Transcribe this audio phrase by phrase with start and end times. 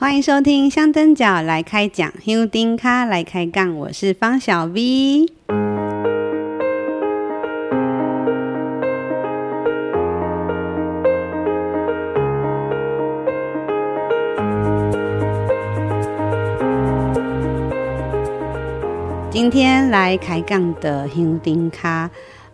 [0.00, 5.26] 欢迎收听香灯脚来开讲，香灯脚来开杠，我是方小 V。
[19.30, 21.78] 今天来开杠的香灯脚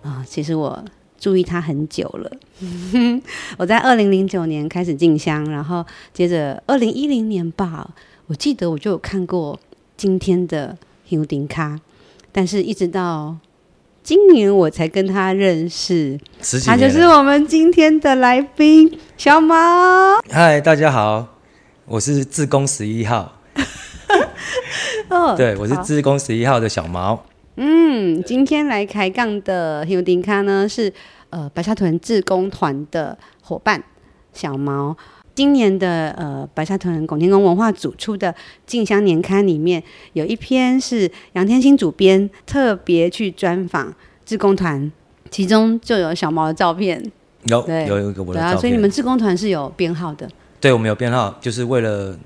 [0.02, 0.84] 啊，其实我。
[1.18, 2.30] 注意他很久了，
[3.58, 7.88] 我在二零零九年开始进香，然后接着二零一零年吧，
[8.26, 9.58] 我记得我就有看过
[9.96, 10.76] 今天的
[11.08, 11.78] 香灯脚，
[12.32, 13.36] 但是一直到
[14.02, 16.18] 今年我才跟他认识，
[16.64, 19.56] 他就是我们今天的来宾小毛。
[20.30, 21.26] 嗨，大家好，
[21.86, 23.32] 我是自工十一号。
[25.08, 27.24] 哦，对，我是自工十一号的小毛。
[27.56, 30.92] 嗯，今天来开杠的 h i l d i n k a 呢是
[31.30, 33.82] 呃白沙屯志工团的伙伴
[34.32, 34.94] 小毛。
[35.34, 38.34] 今年的呃白沙屯拱天宫文化组出的
[38.66, 39.82] 静香年刊里面
[40.14, 44.90] 有一篇是杨天星主编特别去专访志工团，
[45.30, 47.12] 其中就有小毛的照片。
[47.44, 48.52] 有，对有一个我的照片。
[48.52, 50.28] 对啊，所以你们志工团是有编号的。
[50.58, 52.18] 对，我们有编号，就是为了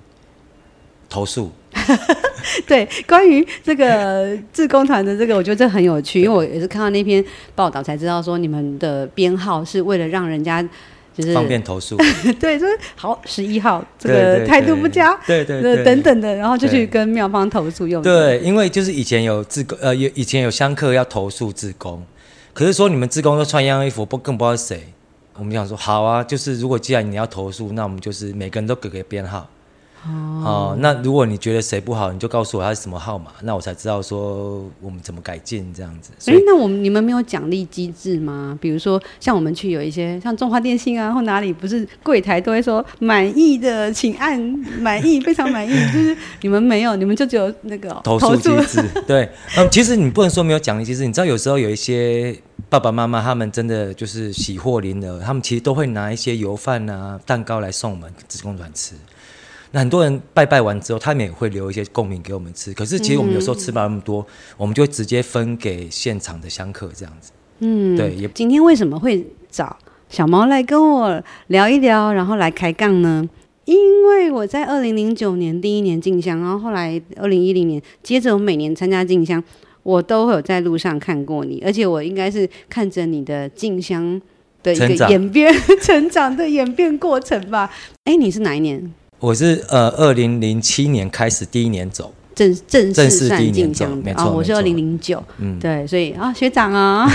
[1.08, 1.50] 投诉。
[2.66, 10.62] 对，关于这个 志工团的这个，我觉得这很有趣，因为我也是看到那篇报道才知道说，你们的编号是为了让人家
[11.16, 11.96] 就是方便投诉。
[12.40, 18.02] 对，就是好十一号这个态度不佳，对对对，等等的，然后就去跟妙方投诉用。
[18.02, 22.04] 对，因为就是以前有志工，呃，有以前有香客要投诉志工，
[22.52, 24.92] 可是说你们志工都穿一样衣服，不更不知道谁。
[25.34, 29.48] 我们想说好啊，就是如果既然你要投诉，那我们就是每个人都给个编号。
[30.06, 36.10] 哦，那如果你觉得谁不好，你就告诉我他是什么号码，那我才知道说我们怎么改进这样子。
[36.18, 38.56] 所以，欸、那我们你们没有奖励机制吗？
[38.60, 44.40] 比如说像我们去有一些像中华电信啊或哪里，不是柜台都会说满意的请按
[44.78, 45.72] 满意，非常满意。
[45.92, 48.82] 就是你们没有，你们就只有那个投诉机制。
[49.06, 49.28] 对，
[49.58, 51.06] 嗯，其实你不能说没有奖励机制。
[51.06, 52.34] 你知道有时候有一些
[52.70, 58.94] 爸爸妈妈他们真的就是喜获麟儿，他们其实都会拿一些油饭啊蛋糕来送我们志工团吃。
[59.72, 62.72] 那很多人拜拜完之后，他们也会留一些贡品给我们吃。
[62.74, 64.26] 可是其实我们有时候吃不了那么多，嗯、
[64.58, 67.30] 我们就直接分给现场的香客这样子。
[67.60, 68.14] 嗯，对。
[68.14, 69.76] 也今天为什么会找
[70.08, 73.28] 小毛来跟我聊一聊，然后来开杠呢？
[73.66, 79.40] 因为我在二零零九年第一年进香，然后后来二零一零年，接着我每年参加进香，
[79.84, 84.20] 我都会有在路上看过你，而且我应该是看着你的进香
[84.64, 87.70] 的一个演变、成长，成长的演变过程吧。
[88.02, 88.92] 哎，你是哪一年？
[89.20, 97.06] 我是呃，二零零七年开始第一年走正正正式第一年走，没错、哦，我是二零零九，嗯，对，所以啊，学长啊，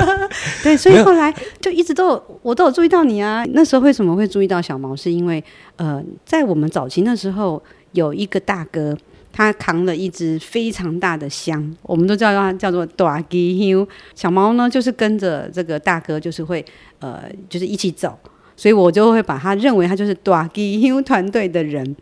[0.64, 3.44] 对，所以后来就一直都有我都有注意到你啊。
[3.50, 4.96] 那时候为什么会注意到小毛？
[4.96, 5.44] 是因为
[5.76, 8.96] 呃，在我们早期那时候有一个大哥，
[9.30, 13.86] 他扛了一只非常大的箱，我们都叫他叫做大吉香。
[14.14, 16.64] 小毛呢，就是跟着这个大哥，就是会
[17.00, 18.18] 呃，就是一起走。
[18.62, 21.96] 所以我就会把他认为他就是大吉香团队的人。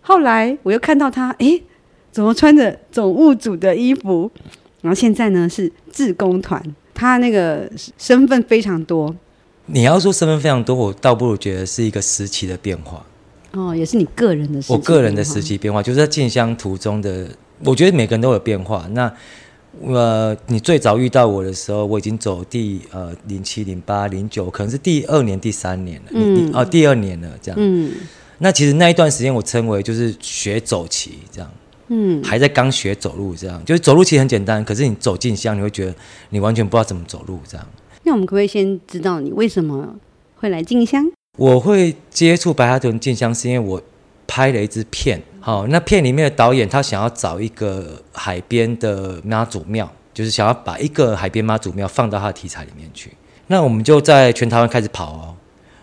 [0.00, 1.60] 后来我又看到他，诶，
[2.12, 4.30] 怎么穿着总务组的衣服？
[4.80, 6.62] 然后现在呢是志工团，
[6.94, 9.12] 他那个身份非常多。
[9.66, 13.04] 你要说身份非常多，我倒不如觉得是一个时期的变化。
[13.50, 14.72] 哦，也是你个人的时期。
[14.72, 17.26] 我个人的时期变化，就是在进香途中的，
[17.64, 18.86] 我觉得每个人都有变化。
[18.92, 19.12] 那。
[19.82, 27.92] 呃，你最早遇到我的时候，我已经走第呃零七零八零九，可能是第二年第三年了，嗯，哦，第二年了这样，嗯，
[28.38, 31.50] 那其实那一段时间我称为就是学走棋这样，
[31.88, 35.94] 嗯，还在刚学走路这样，就是走路其实很简单，可是你走进乡，你会觉得
[36.30, 37.66] 你完全不知道怎么走路这样。
[38.04, 39.96] 那我们可不可以先知道你为什么
[40.36, 41.10] 会来进香？
[41.36, 43.82] 我会接触白沙屯进香，是因为我
[44.26, 45.20] 拍了一支片。
[45.46, 53.12] 好，那片里面的导演他想要找一个海边的妈祖庙，就是想要把一个海边妈祖庙放到他的题材里面去。
[53.48, 55.36] 那我们就在全台湾开始跑哦，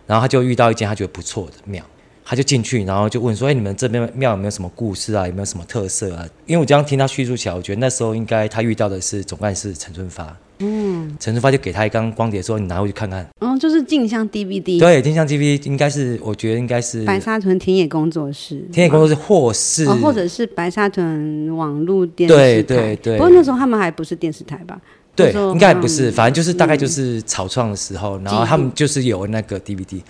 [0.08, 1.84] 然后他就遇到一间他觉得不错的庙，
[2.26, 5.28] 他就进去，然后就问说：“哎，你们这边庙有没有什么故事啊？
[5.28, 10.36] 有没有什么特色啊？”因为我这样听他叙述起来，我觉得那时候应该他遇到的是总干事陈春发。
[10.62, 13.28] 嗯，陈春发就给他一张光碟，说你拿回去看看。
[13.40, 14.80] 嗯，就是镜像 DVD。
[14.80, 18.64] 对，镜像 DVD 应该是，我觉得应该是白沙屯田野工作室。
[18.72, 22.42] 田野工作室，或是、哦、或者是白沙屯网络电视台。
[22.42, 23.18] 对对对。
[23.18, 24.80] 不过那时候他们还不是电视台吧？
[25.14, 30.02] 对，应该不是，反正就是大概就是草创的时候，嗯、然后他们就是有那个 DVD。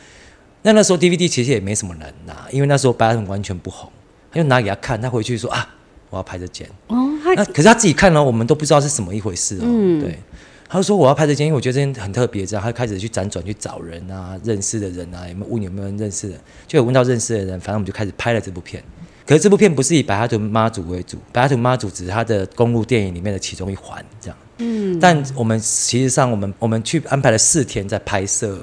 [0.62, 3.90] 那那时候 DVD 其实也没什么人拿，因为那时候白沙屯完全不红，
[4.32, 5.68] 他就拿给他看，他回去说啊，
[6.12, 6.70] 我要拍这件。
[6.86, 9.64] 哦，那可是他自己看呢，我们都不知道是什么一回事哦。
[9.64, 10.20] 嗯，对。
[10.72, 16.36] 他就说我要拍这件，因为我觉得这件很特别，这样他开始去辗转去找人啊，认识的人啊，有没有问有没有人认识的，
[16.66, 18.82] 就有问到认识的人，反正我们就开始拍了这部片。
[19.28, 24.38] 可是这部片不是以白哈屯妈祖为主，白哈屯妈祖只是他的公路电影里面的其中一环，这样。
[24.60, 24.98] 嗯。
[24.98, 28.58] 但我们其实上，我们我们去安排了四天在拍摄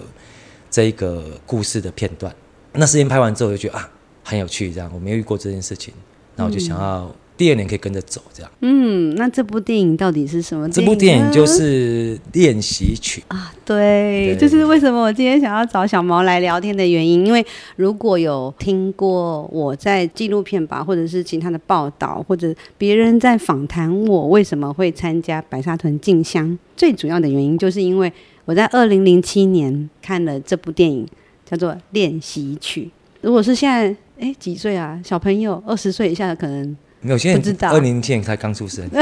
[0.70, 2.34] 这一个故事的片段。
[2.72, 3.86] 那四天拍完之后，我就觉得啊，
[4.24, 5.92] 很有趣，这样我没有遇过这件事情，
[6.36, 7.14] 然后我就想要。
[7.38, 8.50] 第二年可以跟着走，这样。
[8.62, 10.68] 嗯，那这部电影到底是什么？
[10.68, 17.24] 这部电影就是练习曲啊，对，对，就是为什么我今天想要找小毛来聊天的原因。
[17.24, 17.46] 因为
[17.76, 28.12] 如果有听过我在纪录片吧，或者是其他的报道，或者别人在访谈我为什么会参加白沙屯进香，最主要的原因就是因为
[28.46, 31.06] 我在二零零七年看了这部电影，
[31.48, 32.82] 叫做《练习曲》。
[33.20, 35.00] 如果是现在，哎，几岁啊？
[35.04, 36.76] 小朋友二十岁以下的可能。
[37.00, 38.86] 没有，现在二零零七年才刚出生。
[38.90, 39.00] 对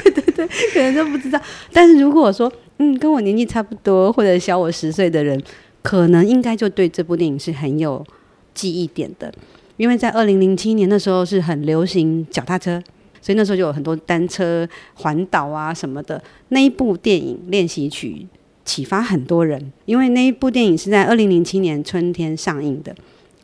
[0.00, 1.40] 对对对，可能都不知道。
[1.72, 5.42] 但是如果说，嗯，跟我年纪差不多或者小我十岁的人，
[5.82, 8.04] 可能应该就对这部电影是很有
[8.54, 9.32] 记忆点的。
[9.76, 12.80] 因为在二零零七年那时候是很流行脚踏车，
[13.20, 16.22] 所以那时候就有很多单车环岛啊什么的。
[16.50, 18.26] 那一部电影练习曲
[18.64, 22.94] 启发很多人，因为那一部电影是在二零零七年春天上映的。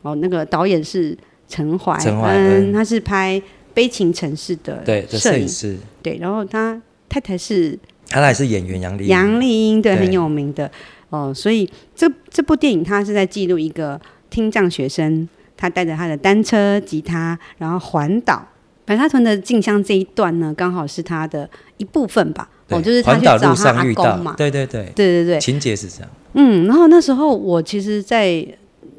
[0.01, 1.17] 哦，那个导演是。
[1.53, 1.97] 陈怀
[2.31, 3.39] 恩，他是拍
[3.73, 5.47] 《悲情城市》的摄影。
[5.47, 7.77] 师，对，然后他太太是，
[8.09, 10.69] 他还是演员杨丽杨丽英，对，很有名的。
[11.09, 11.31] 哦。
[11.33, 18.47] 所以这这部电影，他是在记录一个听障学生，他带着他的单车、吉他，然后环岛。
[18.85, 22.49] 白沙屯的静香这一段呢，刚好是他的一部分吧。
[22.69, 26.09] 哦，就是他去找他阿公嘛，对对对，对对对，情节是这样。
[26.33, 28.45] 嗯，然后那时候我其实，在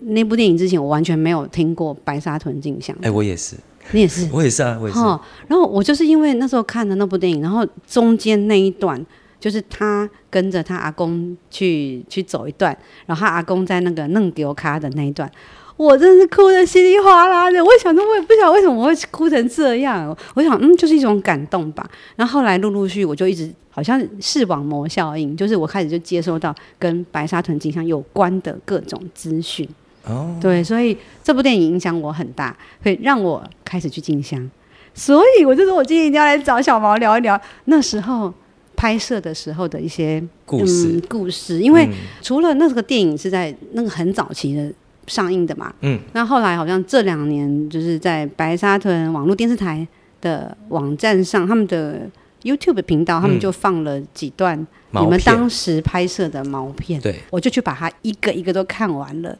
[0.06, 2.94] 那部电影之前，我完全没有听过白沙屯镜像。
[2.96, 3.56] 哎、欸，我也是，
[3.92, 5.00] 你也是，我也是啊，我也是。
[5.48, 9.04] 然后我就是因为那时候看的那部电影，然后中间那一段
[9.40, 15.30] 就是他跟着他阿公去去走一段，然后他阿公在那个弄丢卡的那一段，
[15.76, 17.62] 我真是哭得稀里哗啦的。
[17.64, 20.16] 我想说，我也不晓得为什么我会哭成这样。
[20.34, 21.88] 我想，嗯，就是一种感动吧。
[22.16, 29.68] 然后后来陆陆续续，我就一直好像视网膜效应，就是我开始就接收到跟白沙屯进香有关的各种资讯。
[30.06, 30.42] 哦，oh.
[30.42, 34.50] 对，所以这部电影影响我很大，会让我开始去进香，
[34.94, 38.32] 所以我就说，我今天一定要来找小毛聊一聊那时候
[38.76, 41.88] 拍摄的时候的一些故事、嗯、故事，因为
[42.22, 44.72] 除了那个电影是在那个很早期的
[45.06, 49.86] 上映的嘛，嗯，那后来好像这两年就是在白沙屯网络电视台
[50.20, 52.08] 的网站上，他们的
[52.42, 59.36] YouTube 频道，他们就放了几段你们当时拍摄的毛片，对，我就去把它一个一个都看完了。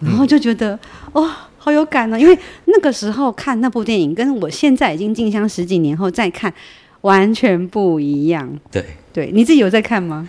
[0.00, 0.78] 然后就觉得
[1.12, 6.52] 哦，好有感呢、啊，因为那个时候看那部电影，跟我现在已经进香十几年后再看，
[7.00, 8.58] 完全不一样。
[8.70, 10.28] 对对，你自己有在看吗？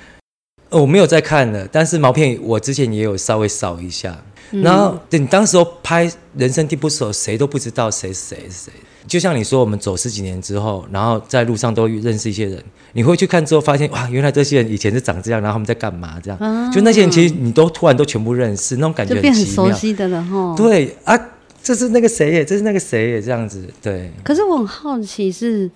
[0.69, 4.17] 我没有在看了，但是毛片我之前也有稍微扫一下。
[4.51, 8.73] 嗯、然后你当时候拍《人生地不熟》，谁都不知道谁是谁是谁。
[9.09, 12.63] 就像你说，我们走十几年之后，然后在路上都认识一些人，
[12.93, 16.19] 你会去看之后发现，哇，原来这些人以前是长这样，然后他们在干嘛？
[16.21, 20.53] 这样，啊、就那些人其实你都突然都全部认识，那种感觉就变很熟悉的了哈。
[20.55, 21.19] 对啊，
[21.63, 22.45] 这是那个谁耶？
[22.45, 23.21] 这是那个谁耶？
[23.21, 24.11] 这样子，对。
[24.23, 25.69] 可是我很好奇是，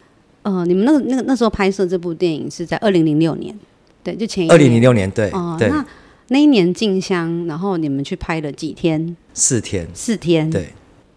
[0.43, 3.57] 呃，你们那个那个那时候拍摄这部电影是在二零零六年，
[4.03, 4.49] 对，就前。
[4.51, 5.67] 二零零六年，对，哦、对。
[5.69, 5.83] 那
[6.27, 9.17] 那一年进香，然后你们去拍了几天？
[9.33, 9.87] 四天。
[9.93, 10.69] 四天，对。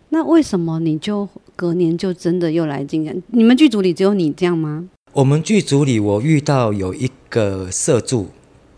[0.08, 3.14] 那为什么你就隔年就真的又来进香？
[3.28, 4.84] 你们剧组里只有你这样吗？
[5.14, 8.28] 我们剧组里，我遇到有一个摄助，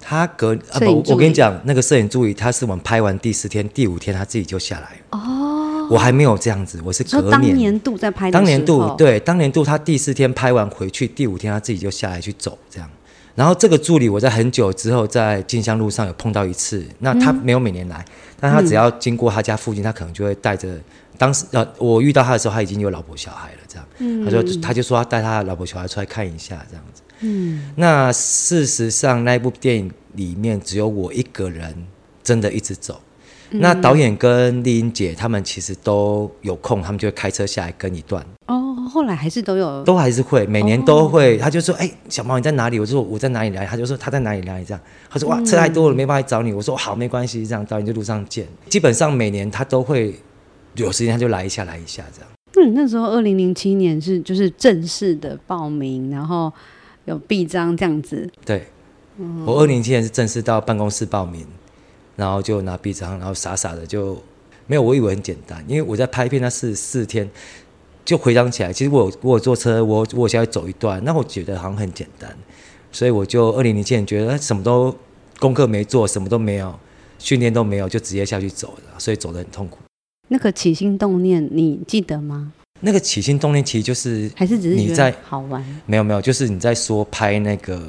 [0.00, 7.30] 他隔啊不，我跟你讲，那个摄影助理他是我们拍完第四天、第五天他自己就下来哦，我还没有这样子，我是隔年。
[7.30, 12.88] 当年度在拍当年度对，当年度他第四天拍完回去，第五天他自己就下来去走这样。
[13.34, 20.78] 然后这个助理我在很久之后在进香路上有碰到一次，那他没有每年来，嗯、但他只要经过他家附近，他可能就会带着。
[21.18, 23.84] 当时呃，我遇到他的时候，他已经有老婆小孩了，这样。
[23.98, 24.24] 嗯。
[24.24, 27.02] 他说，他就说他带他的老婆小孩出来看一下，这样子。
[27.20, 27.72] 嗯。
[27.74, 31.74] 那事实上，那一部电影里面只有我一个人
[32.22, 33.00] 真的一直走。
[33.50, 33.60] 嗯。
[33.60, 38.24] 那导演跟丽英姐他们其实都有空，他们就会开车下来跟一段。
[38.46, 39.82] 哦，后来还是都有。
[39.82, 41.36] 都还是会，每年都会。
[41.36, 41.40] 哦。
[41.42, 44.80] 他就说：“哎，小毛你在哪里？”我就说：“我在哪里来。”他就说：“他在哪里来？”这样。
[45.10, 48.46] 他说：“哇，车太多了，没办法找你。”我说：“好，没关系。”这样，导演就路上见。
[48.68, 50.14] 基本上每年他都会。
[50.78, 52.30] 有时间他就来一下，来一下这样。
[52.56, 56.50] 嗯，那时候二零零七年是就是正式的报名，然后
[57.04, 58.28] 有臂章这样子。
[58.44, 58.66] 对，
[59.18, 61.46] 嗯、我二零零七年是正式到办公室报名，
[62.16, 64.20] 然后就拿臂章，然后傻傻的就
[64.66, 64.82] 没有。
[64.82, 67.28] 我以为很简单，因为我在拍片那四四天
[68.04, 72.36] 就回想起来，其实我我坐车，我我想要走一段，那我觉得好像很简单，
[72.90, 74.96] 所以我就二零零七年觉得什么都
[75.38, 76.74] 功课没做，什么都没有，
[77.18, 79.78] 训练都没有，就直接下去走了，所以走得很痛苦。
[80.28, 82.52] 那个起心动念，你记得吗？
[82.80, 85.64] 那个起心动念其实就是还是只是你在好玩？
[85.86, 87.82] 没有没有，就是你在说拍那个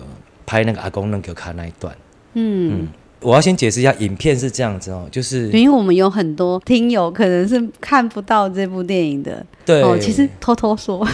[0.46, 1.96] 拍那个阿公那个卡那一段。
[2.34, 2.88] 嗯，嗯，
[3.22, 9.46] 我要先解释一下，影片是这样子哦，就是因为我们有很多听友可能是看不到这部电影的。
[9.66, 11.08] 对，哦，其实偷偷说。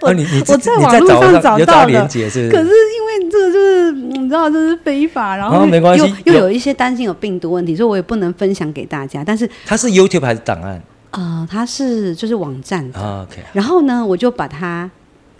[0.00, 9.24] 我、哦、你你我在网络上找到了，可是因为这个就是你知道这是非法，然后又又又有一些担心有病毒问题，所以我也不能分享给大家。
[9.24, 10.80] 但是它是 YouTube 还是档案？
[11.10, 13.00] 呃，它是就是网站的。
[13.00, 14.90] 哦、OK，然后呢，我就把它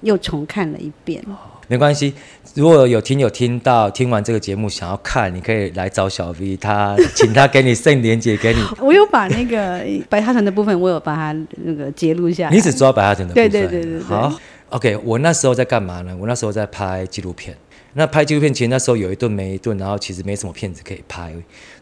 [0.01, 1.23] 又重看了一遍。
[1.69, 2.15] 没关系，
[2.55, 8.61] 如果有听友听到听完这个节目想要看，你可以来找小 V，他请他给你送连结给你。
[8.81, 12.55] 我有把那个 白沙屯的部分，我有把它那个截录下来。
[12.55, 13.51] 你只知道白沙屯的部分？
[13.51, 14.01] 对对对对，对。
[14.01, 14.33] 好
[14.71, 16.17] ，OK，我那时候在干嘛呢？
[16.19, 17.55] 我那时候在拍纪录片。
[17.93, 21.33] 那拍纪录片其实那时候有一顿没一顿，然后其实没什么片子可以拍。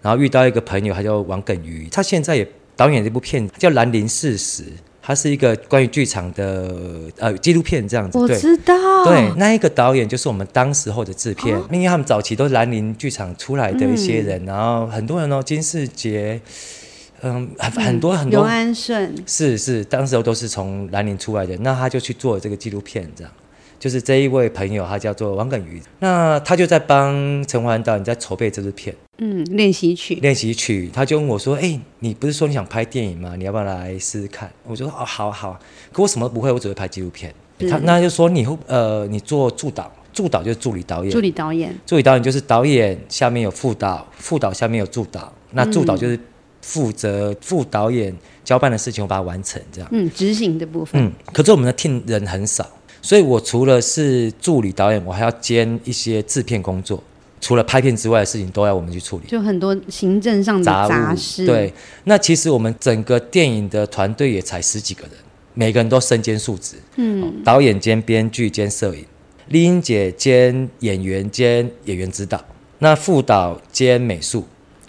[0.03, 4.63] 然后遇到一个朋友，他叫王耿瑜，他现在也导演这部片叫《兰陵四十》。
[5.07, 6.75] 它是一个关于剧场的
[7.19, 8.75] 呃纪录片这样子，我知道。
[9.05, 16.41] 对，那一个导演就是我们当时候的制片，哦，因为他们早期都是兰陵剧场出来的一些人，嗯、然后很多人哦，金世杰，
[17.21, 18.41] 嗯，很很多很多。
[18.41, 23.33] 刘安顺是是，当时候都是从兰陵出来的，那他就去做这个纪录片这样。
[23.87, 27.15] 就是这一位朋友，他叫做王耿瑜，那他就在帮
[27.47, 33.37] 陈怀导演在筹备这支片，嗯，练习曲，练习曲，他就问我说：“哎、欸，你不是说你想拍电影吗？
[33.37, 35.57] 你要不要来试试看？”我就说：“哦，好好。”
[35.93, 37.33] 可我什么都不会，我只会拍纪录片。
[37.71, 46.19] 他那就说：“你会呃，你做助导，助导就是助理导演，助理导演，助理导演就是导演下面有副导，副导下面有助导，那助导就是
[46.61, 48.13] 负责副导演
[48.43, 49.89] 交办的事情，我把它完成这样。
[49.93, 51.01] 嗯，执行的部分。
[51.01, 52.69] 嗯，可是我们的 team 人很少。
[53.07, 57.01] 所以，我除了是助理导演，我还要兼一些制片工作。
[57.41, 59.29] 除了拍片之外的事情，都要我们去处理。
[59.29, 61.47] 就很多行政上的杂事。
[61.47, 61.73] 对，
[62.03, 65.13] 那其实我们整个电影的团队也才十几个人，
[65.55, 66.75] 每个人都身兼数职。
[66.97, 69.05] 嗯，导演兼编剧兼摄影，
[69.51, 72.45] 丽英姐兼演员兼演员指导，
[72.81, 74.45] 那副导兼美术。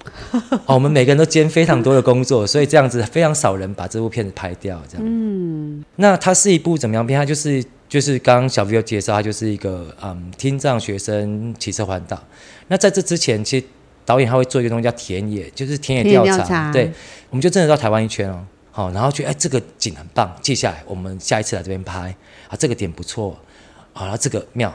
[0.66, 4.82] 哦，我们每个人都兼非常多的工作，所以这样子非常少人把这部片子拍掉。
[4.90, 5.06] 这样。
[5.06, 7.20] 嗯，那它是一部怎么样片？
[7.20, 7.64] 它就是。
[7.90, 12.22] 就是刚刚小 V 有介绍，他就是一个嗯听障学生骑车环岛。
[12.68, 13.66] 那在这之前，其实
[14.06, 16.72] 导演他会做一个东西叫田野，就是田野调查，查。
[16.72, 16.92] 对，
[17.30, 22.14] 我们就真的到台湾一圈哦，好，然后觉得哎这个景很棒，记下来，我们下一次来这边拍
[22.50, 23.38] 啊，这个点不错，
[23.94, 24.74] 好，然后这个庙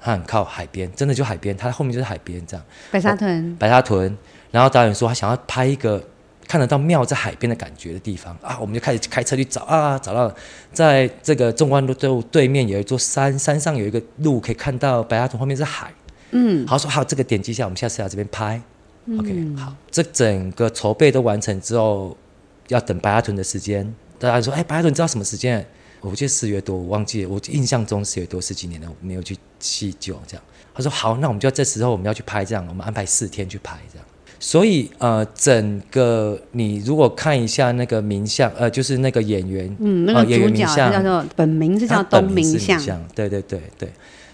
[0.00, 2.66] 它很靠海边，真的就海边，它后面就是海边这样。
[2.90, 3.56] 白沙屯。
[3.56, 4.16] 白沙屯。
[4.50, 6.02] 然后导演说他想要拍一个。
[6.48, 10.34] 看得到庙在海边的感觉的地方啊，我们就开始开车去找啊，找到
[10.72, 15.92] 在这个纵贯路对对面有一座山，山上有一个路可以看到白沙屯后面是海。
[16.30, 18.60] 嗯，好说好，这个点击一下，我们下次来这边拍。
[19.04, 22.16] 嗯、OK，好，这整个筹备都完成之后，
[22.68, 23.94] 要等白沙屯的时间。
[24.18, 25.66] 大家说，哎，白沙屯知道什么时间？
[26.00, 30.44] 我记得四月多，我忘记了，我印象中四月多，十几年了，我没有去细究这样。
[30.74, 34.06] 他说好，那我们就在这时候我们要去拍这样，我们安排四天去拍这样。
[34.40, 43.88] 所以呃，整个你如果看一下那个名相，呃，就是那个演员，嗯，那个主角、呃、演员名相叫做本名是叫东明相，对对对对，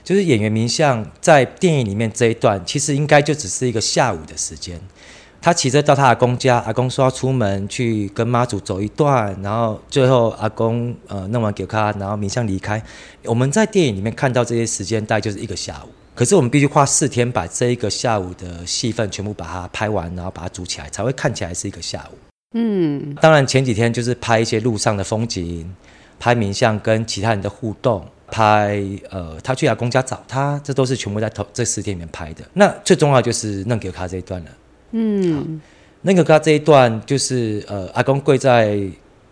[0.04, 4.78] 就是演员名相在电影里面这一段，其实应该就只是一个下午的时间。
[5.40, 12.82] 他骑车到他阿公家，阿公说要出门去跟妈祖走一段，然后最后阿公呃弄完给他，然后名相离开。
[13.24, 15.90] 我们在电影里面看到这些时间，大概就是一个下午。
[16.14, 22.16] 可是我们必须花四天把这一个下午的戏份全部把它拍完，然后把它组起来，才会看起来是一个下午。
[22.54, 25.68] 嗯，当然前几天就是拍一些路上的风景，
[26.20, 28.80] 拍名相跟其他人的互动，拍
[29.10, 32.44] 呃他去阿公家找他，这都是全部在头这四天里面拍的。
[32.52, 34.50] 那最重要就是嫩给他这一段了。
[34.92, 35.60] 嗯，
[36.02, 38.78] 嫩给他这一段就是呃阿公跪在。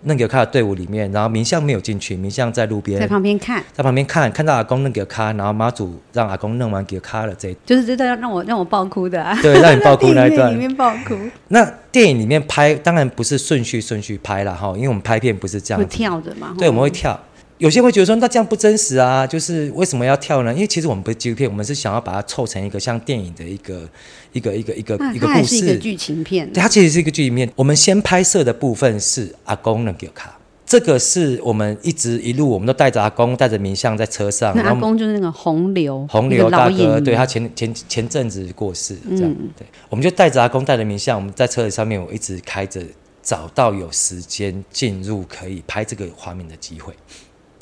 [0.04, 11.16] 那个卡的队伍里面，然后明相没有进去，明相在路边，在旁边看，在旁边看，看到阿公弄个卡，然后妈祖让阿公弄完给卡了这一段，就是这段让我让我爆哭的，啊，对，让你爆哭那一段， 里面爆哭。
[11.48, 17.18] 那电影里面拍当然不是顺序顺序拍了哈，因为我们拍片不是这样子，会跳的嘛，对，我们会跳。
[17.62, 20.52] 有些会觉得说，那这样不真实啊，就是为什么要跳呢？
[20.52, 23.88] 因为其实我们不是纪录片，我们是想要把它凑成一个像电影的一个
[24.32, 26.52] 一个一个一个一个故事，一个剧情片。
[26.52, 27.48] 对，它其实是一个剧情片。
[27.54, 30.36] 我们先拍摄的部分是阿公能给卡。
[30.66, 34.52] 这个是我们一直一路，我们都带着阿公，带着名相在车上。
[34.56, 39.64] 那阿公就是那个洪流，洪流大哥，对，他前前前阵子过世，这样、嗯、对。
[39.88, 42.82] 我们就带着阿公，带着名相，我们在车子上面，我一直开着，
[43.22, 46.92] 找到有时间进入可以拍这个画面的机会。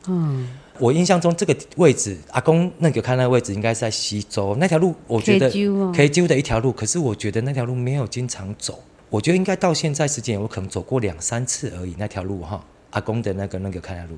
[0.08, 5.50] 嗯，我印象中这个位置，阿公那个看那个位置，应该是在西周那条路，我觉得
[5.94, 8.82] 可以揪的一条路，可是我觉得那条路没有经常走。
[9.08, 14.16] 我觉得应该到现在时间，我可能走过两三次而已那条路哈，阿公的那个那个看那路。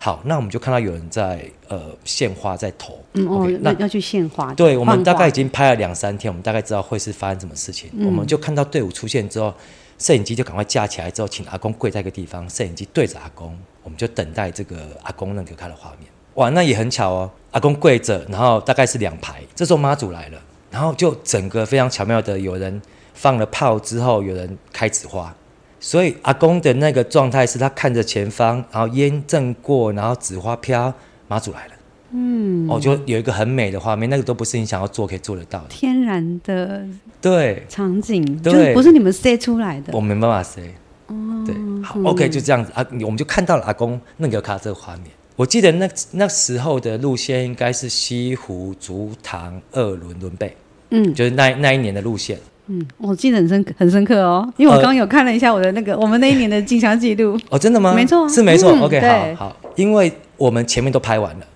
[0.00, 4.54] 好，那我们就看到有人在呃献花在投，嗯哦，okay, 那要去献花。
[4.54, 7.90] 对，我们大概已经拍了两三天，我们大概知道会是发生什么事情。
[7.94, 9.52] 嗯、我们就看到队伍出现之后，
[9.98, 16.08] 摄影机就赶快架起来之后，请阿公跪在一个地方，摄影机对着阿公，我们就等待这个阿公那个开的画面。
[16.34, 20.40] 哇，那也很巧哦，阿公跪着，然后大概是两排，这时候妈祖来了，
[20.70, 22.80] 然后就整个非常巧妙的有人
[23.12, 25.34] 放了炮之后，有人开纸花。
[25.80, 30.94] 所以阿公的那个状态是他看着前方，然后烟正过，然后纸花飘，
[31.26, 31.72] 妈祖来了。
[32.12, 36.84] 嗯，哦，就有一个很美的画面，那个都不是你想要做可以做得到的，天然的
[37.20, 40.62] 对场景，对，就是不是你们塞出来的，我没办法塞。
[41.08, 41.14] 哦，
[41.46, 45.06] 对，好、嗯、，OK，就这样子啊，我们就看到了阿公那个卡这个画面。
[45.36, 50.54] 我记得那那时候的路线应该是西湖、竹塘、二轮、轮背，
[50.90, 52.38] 嗯，就是那那一年的路线。
[52.66, 57.38] 嗯，我记得很深很深刻哦，因为我刚刚有看了一下我的那个、呃、我们那一年的进香记录。
[57.48, 57.94] 哦，真的吗？
[57.94, 58.72] 没错，是没错。
[58.72, 61.46] 嗯、OK，好好，因为我们前面都拍完了，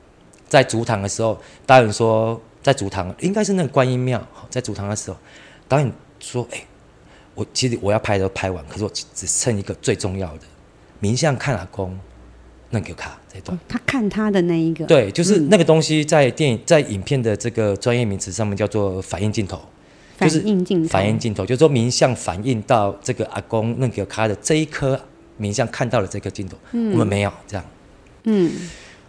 [0.52, 5.16] 在主堂的时候，导演说在主堂应该是那个观音庙，在主堂的时候，
[5.66, 5.90] 导演
[6.20, 6.66] 说：“哎、欸，
[7.34, 10.42] 我其实我要拍都拍完，可是我只剩一个最重要的，
[11.00, 11.98] 名相看阿公
[12.68, 13.60] 那个卡这段、哦。
[13.66, 19.58] 他看他的那一个，对，就是那个东西在电影在影片的这个专业名词上面叫做反应镜头。
[20.20, 20.40] 就是
[20.86, 25.00] 反应镜头，就是说明相反映到这个阿公那个卡的这一颗
[25.38, 27.64] 明相看到了这个镜头，嗯、我们没有这样。
[28.24, 28.52] 嗯，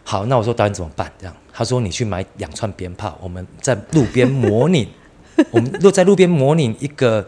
[0.03, 1.11] 好，那我说导演怎么办？
[1.17, 4.87] 这样，他说你去买两串鞭炮，我们在路边模拟，
[5.49, 7.25] 我们若在路边模拟一个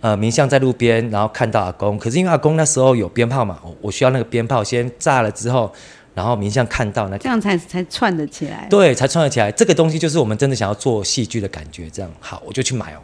[0.00, 5.72] 呃明相在路边，然后看到阿公，可是因为阿公那时候有鞭炮嘛，我我需要那个鞭炮先炸了之后，
[6.14, 8.66] 然后明相看到那个，这样才才串得起来。
[8.68, 9.52] 对，才串得起来。
[9.52, 11.88] 这个东西就是我们真的想要做戏剧的感觉。
[11.90, 12.98] 这样，好，我就去买哦。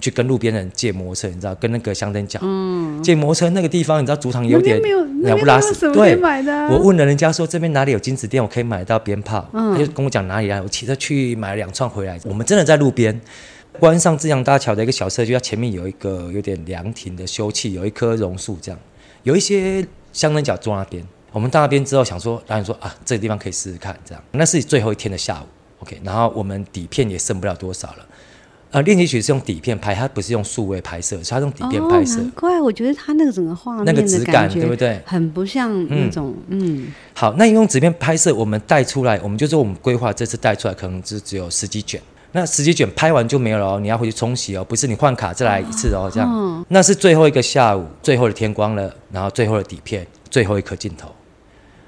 [0.00, 4.80] 去跟路边人借摩托车，你知道，跟那个香灯脚、嗯、借摩托车那个地方，你知道主场有点
[5.22, 5.74] 鸟不拉屎。
[5.92, 6.16] 对，
[6.70, 9.48] 我问了人家说这边哪里有金子店，我可以买到鞭炮。
[9.52, 12.18] 嗯、他就跟我讲哪里啊，我骑车去买了两串回来。
[12.24, 13.18] 我们真的在路边
[13.78, 18.78] 关上自强大桥的一个小社区，它前面有一个有点凉亭的休憩，有一棵榕树，这样
[19.22, 21.04] 有一些香灯脚坐那边。
[21.32, 24.22] 我们到那边之后想说，导演说啊，这个地方可以试试看，这样。
[24.30, 25.46] 那是最后一天的下午
[25.80, 28.06] ，OK，然后我们底片也剩不了多少了。
[28.74, 32.16] 呃，练习曲是用底片拍，它不是用数位拍摄，是它用底片拍摄。
[32.16, 35.00] 难怪我觉得它那个整个画面那个质感，对不对？
[35.06, 36.82] 很不像那种嗯。
[36.82, 46.28] 嗯好，那用底片拍摄，我们带出来，我们就说我们规划这次带出来可能只只有十几卷，那十几卷拍完就没有了哦，你要回去冲洗哦，不是你换卡再来一次哦，这样。
[46.28, 51.08] 哦、那是最后一个下午，最后的天光了，然后最后的底片，最后一颗镜头。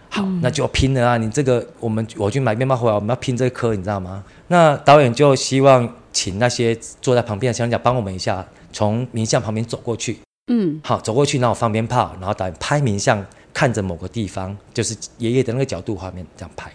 [0.08, 1.16] 好，嗯、那就要拼了啊！
[1.16, 4.22] 你这个我们我去买面包回来，我们要拼这颗，你知道吗？
[4.46, 5.92] 那导演就希望。
[6.16, 10.18] 请那些坐在旁边的香灯脚帮我们一下，从名相旁边走过去。
[10.46, 16.72] 嗯，好，走过去，然后放鞭炮，然后导演拍名相，看着某个地方，就是爷爷的那个角度画面这样拍。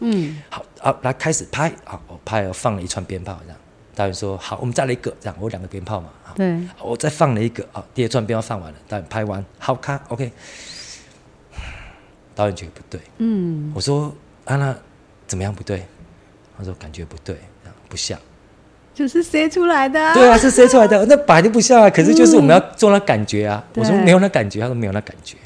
[0.00, 1.72] 嗯，好，啊，来开始拍。
[1.84, 3.58] 好，我拍了放了一串鞭炮，这样。
[3.94, 5.36] 导演说：“好，我们再来一个，这样。
[5.40, 6.60] 我两个鞭炮嘛。”对。
[6.82, 10.30] 我再放了一个，啊，第二串鞭炮放完了，导演拍完，好看，OK。
[12.34, 13.00] 导演觉得不对。
[13.18, 13.72] 嗯。
[13.74, 14.76] 我说：“啊，那
[15.26, 15.86] 怎么样不对？”
[16.58, 18.18] 他说：“感觉不对，这样不像。”
[18.94, 21.04] 就是塞出来的，啊，对啊，是塞出来的。
[21.08, 23.62] 那摆就不像啊，可是就是我们要做那感觉啊。
[23.74, 25.36] 嗯、我说没有那感觉，他说没有那感觉。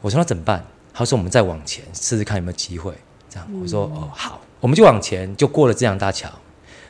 [0.00, 0.64] 我说那怎么办？
[0.94, 2.94] 他说我们再往前试试看有没有机会。
[3.28, 6.30] 这样，我说哦好，我们就往前，就过了这样大桥，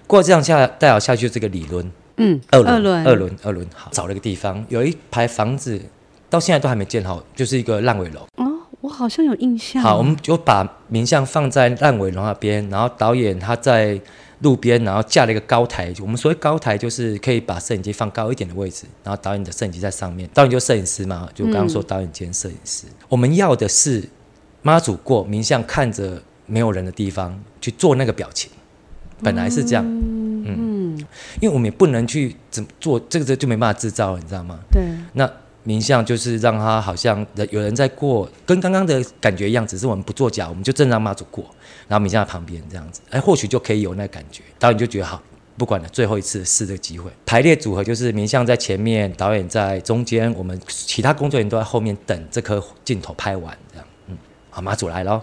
[0.07, 5.81] 过了这样下大桥下去这个里轮，嗯，二轮二轮二轮二轮，好，找了一个地方，有一排房子
[6.29, 8.21] 到现在都还没建好，就是一个烂尾楼。
[8.37, 9.83] 哦，我好像有印象。
[9.83, 14.01] 好，我们就把名相放在烂尾楼那边，然后导演他在。
[14.41, 15.93] 路边，然后架了一个高台。
[16.01, 20.29] 我们所谓高台，就是可以把摄影机放高一点的位置，然后导演的摄影机在上面。
[20.35, 22.87] 导演就摄影师嘛，就刚刚说导演兼摄影师。
[22.89, 24.09] 嗯、我们要的是
[24.63, 28.51] 妈祖过明相，看着没有人的地方去做那个表情。
[29.23, 31.07] 本来是这样，嗯，嗯，
[31.41, 34.59] 因为我们也不能去怎么做，这个这就没办法制造，你知道吗？
[34.73, 34.83] 对。
[35.13, 35.31] 那
[35.63, 41.45] 明相就是让他好像有人在过，跟刚刚的感觉一样，只是我们不作假，我们就正让妈祖过。
[41.91, 44.45] 然后明相在旁边这样子，哎，或许就可以有那感觉。
[44.61, 45.21] 导演就觉得好，
[45.57, 47.11] 不管了，最后一次试这个机会。
[47.27, 53.87] 排列组合就是明相在前面，导演在中间，我们其他工作人员都在后面等这颗镜头拍完，这样。
[54.07, 54.17] 嗯，
[54.51, 55.21] 好，妈祖来了，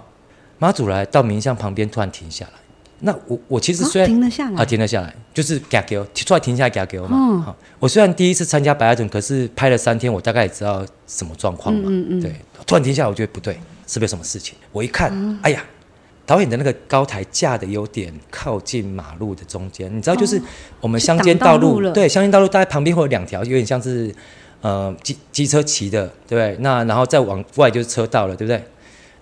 [0.60, 2.52] 妈祖来到明相旁边突然停下来。
[3.00, 7.18] 那我我其实虽然、哦、停了下来啊，停了下来，就是给给我突然停下来给给我嘛。
[7.18, 11.84] 嗯、我虽然第一次参加白亚准，可是拍了三天，我大概也知道什么状况嘛。
[11.86, 13.54] 嗯嗯，嗯对，突然停下来，我觉得不对，
[13.88, 14.58] 是不是有什么事情？
[14.74, 15.64] 我一看，嗯、哎呀！
[16.28, 20.40] 导演的那个高台架的有点靠近马路的中间，你知道，就是
[20.82, 24.14] 我们乡间道路，对，乡间道路大概旁边会有两条，有点像是
[24.62, 26.58] 呃机机车骑的，对不对？
[26.60, 28.62] 那然后再往外就是车道了，对不对？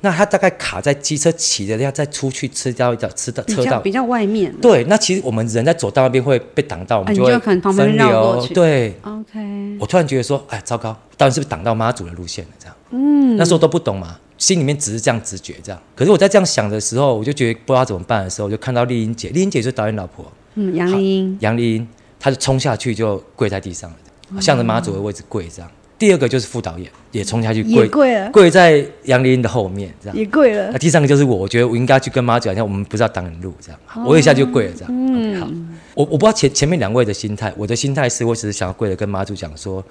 [0.01, 4.53] 那它大概卡在机车骑的，要再出去吃掉一条，吃到车道比较外面。
[4.61, 7.39] 对，那其实我们人在走道那边会被挡到，我们就会
[7.71, 8.45] 分流。
[8.53, 9.77] 对，OK。
[9.79, 12.51] 我突然觉得说，哎，糟糕，到底是不是挡到妈祖的路线了？
[12.59, 14.19] 这样，嗯，那时候都不懂嘛。
[14.45, 15.81] 心里面只是这样直觉，这样。
[15.95, 21.87] 可是我在这样想的时候，我就觉得不知道怎么办的时候，我就看到丽英姐，丽英姐就是导演老婆，嗯，杨丽英，杨丽英，
[22.19, 23.97] 她就冲下去就跪在地上了，
[24.29, 25.71] 嗯、向着妈祖的位置跪这样。
[25.97, 30.69] 第二个就是副导演也冲下去跪，跪了，跪在杨丽英的后面这样，也跪了。
[30.71, 34.91] 那第三个就是我，我觉得我应该去跟妈祖讲，我们不是要挡人路这样，哦、我一下就跪了这样。
[34.93, 35.49] 嗯，okay, 好，
[35.95, 39.83] 我我不知道前前面两位的心态，我的心态是我只是想要跪着跟妈祖讲说，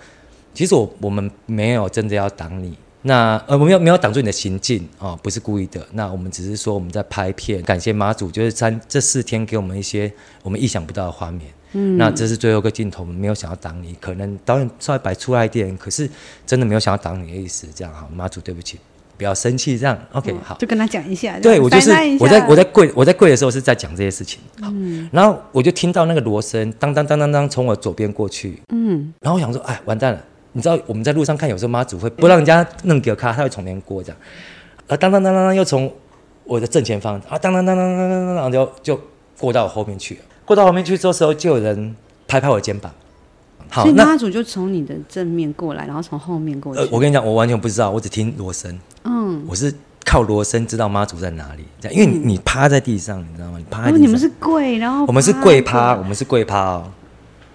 [0.52, 2.76] 其实我我们没有真的要挡你。
[3.06, 5.86] 那呃，我没有没有挡住你的行进哦，不是故意的。
[5.92, 10.10] 那我们只是说我们在拍片，感谢妈祖，就是三这四天给我们一些
[10.42, 11.42] 我们意想不到的画面。
[11.72, 16.08] 嗯，那这是最后一个镜头，我们没有想要挡你，可能导演稍微摆出来一点，可是
[16.46, 17.66] 真的没有想要挡你的意思。
[17.74, 18.78] 这样哈，妈祖对不起，
[19.18, 19.78] 不要生气。
[19.78, 21.38] 这样 OK、嗯、好，就跟他讲一下。
[21.40, 24.40] 对，我就是我在我在跪我在跪的时候是在讲这些事情。
[24.62, 28.62] 好，嗯、然后我就听到那个锣声当当当当当从我左边过去。
[28.72, 30.24] 嗯，然后我想说，哎，完蛋了。
[30.54, 34.18] 你知道我们在路上看，有时候妈祖会不让人家弄给我看，他会从那边过这样，
[34.88, 35.92] 啊，当当当当当，又从
[36.44, 39.00] 我的正前方啊，当当当当当当当，就就
[39.38, 40.20] 过到我后面去了。
[40.44, 41.94] 过到后面去之后，就有人
[42.28, 42.92] 拍拍我肩膀。
[43.68, 46.80] 好，所以妈祖就从你的正面过来，然后从后面过去。
[46.80, 48.78] 呃，我跟你讲，我完全不知道，我只听锣声。
[49.04, 53.58] 嗯，我是靠锣声知道妈祖在哪里，这样，因为你你趴在地上，你知道吗？
[53.58, 53.96] 你趴在地上。
[53.96, 56.92] 哦，你们是跪，然后我们是跪趴，我们是跪趴哦。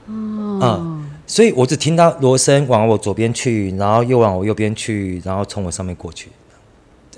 [0.07, 0.59] 哦。
[0.62, 0.98] 嗯。
[1.29, 6.27] 所以我只听到锣声往我左边去，然后又往我右边去，然后从我上面过去。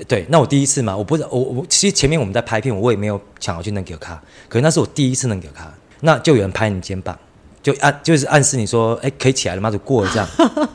[0.06, 7.18] 对，那我第一次嘛，我不知道，我我其实前面我们在拍片，我也没有想要去弄给卡，可是那是我第一次弄给卡，那就有人拍你肩膀，
[7.64, 9.72] 就暗就是暗示你说，哎，可以起来了吗？
[9.72, 10.28] 就过了这样。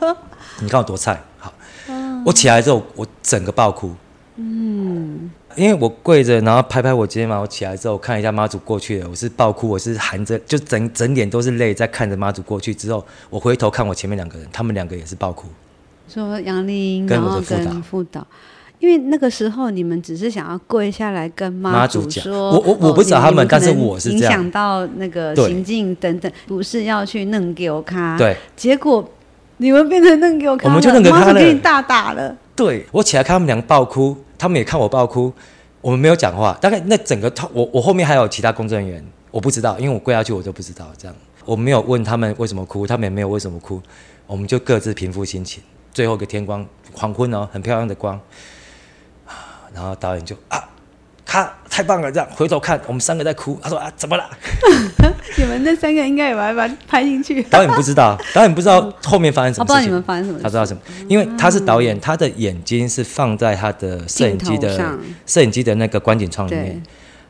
[0.59, 1.53] 你看我多菜，好，
[2.25, 3.93] 我起来之后，我整个爆哭。
[4.37, 5.29] 嗯。
[5.57, 15.47] 因为我跪着，然后拍拍我肩膀，我起来之后看一下妈祖过去了，我是爆哭，我是含着，就整整脸都是泪，在看着妈祖过去之后，我回头看我前面两个人，他们两个也是爆哭。
[16.07, 18.25] 说杨丽英，然后跟副导，
[18.77, 29.03] 因为那个时候你们只是想要跪下来跟妈祖说，我我我不知道他们，哦、但是我是这样，影响到那个行径等等，不是要去弄给我看，对，结果
[29.57, 32.35] 你们变成弄给我看，我们就弄给他了，给你大打了。
[32.55, 34.15] 对，我起来看他们两个爆哭。
[34.39, 35.33] 他们也看我爆哭，
[35.81, 36.55] 我们没有讲话。
[36.61, 40.87] 大概那整个他，我我后面还有其他工作人员，我不知道，因为我跪下去，我都不知道。
[40.95, 43.81] 这样，我没有问他们为什么哭，他们也没有为什么哭，
[44.27, 45.63] 我们就各自平复心情。
[45.91, 48.19] 最后一个天光，黄昏哦，很漂亮的光，
[49.73, 50.63] 然后导演就啊。
[51.29, 53.59] 他太棒了，这样回头看我们三个在哭。
[53.61, 54.29] 他说啊，怎么了？
[55.37, 57.43] 你们那三个应该也把它拍进去。
[57.43, 59.67] 导演不知道，导演不知道后面发生什么事情。
[59.67, 60.39] 不知道你们发生什么。
[60.41, 60.81] 他知道什么？
[61.09, 66.81] 因为他是导演，他的眼睛是放在他的摄影机的摄影机的那个观景窗里面，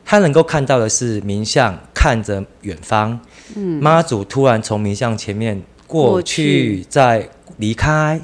[0.04, 3.18] 他能够看到的是明相看着远方，
[3.56, 8.20] 嗯妈祖突然从明相前面过去，再离开，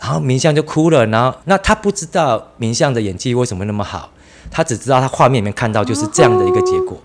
[0.00, 1.06] 然后明相就哭了。
[1.06, 4.10] 然后那他不知道明相的演技为什么那么好。
[4.50, 7.00] 他只知道他画面里面看到就是这样的一个结果，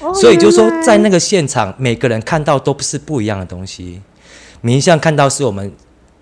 [0.00, 4.00] 哦、所以就是说在那个现场，每个人看到都不是不一样的东西。
[4.60, 5.72] 明相看到是我们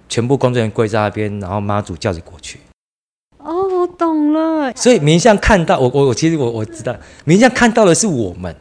[0.09, 2.61] 全部工作人员跪在那边，然后妈祖叫着过去。
[3.38, 4.72] 哦，我懂了。
[4.74, 8.55] 所以明相看到我，我我其实我我知道，明相看到的是我们。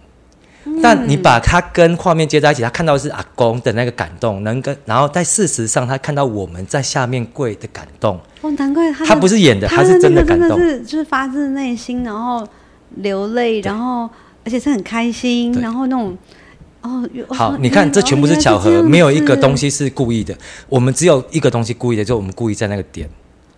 [0.82, 8.20] 但你把他跟画面接在一起，他看到的是阿公的那个感动，能跟然后在事实上他看到我们在下面跪的感动。
[8.42, 12.48] 哦，难怪他他不是演的，他是真的感动，是就是发自内心，然后
[12.96, 14.10] 流泪，然后
[14.44, 16.18] 而且是很开心，然后那种
[16.82, 17.08] 哦。
[17.30, 20.36] 好，你看这全部是巧合，没有一个东西是故意的。
[20.68, 23.10] 我们只有一个东西故意的，就我们故意在那个点，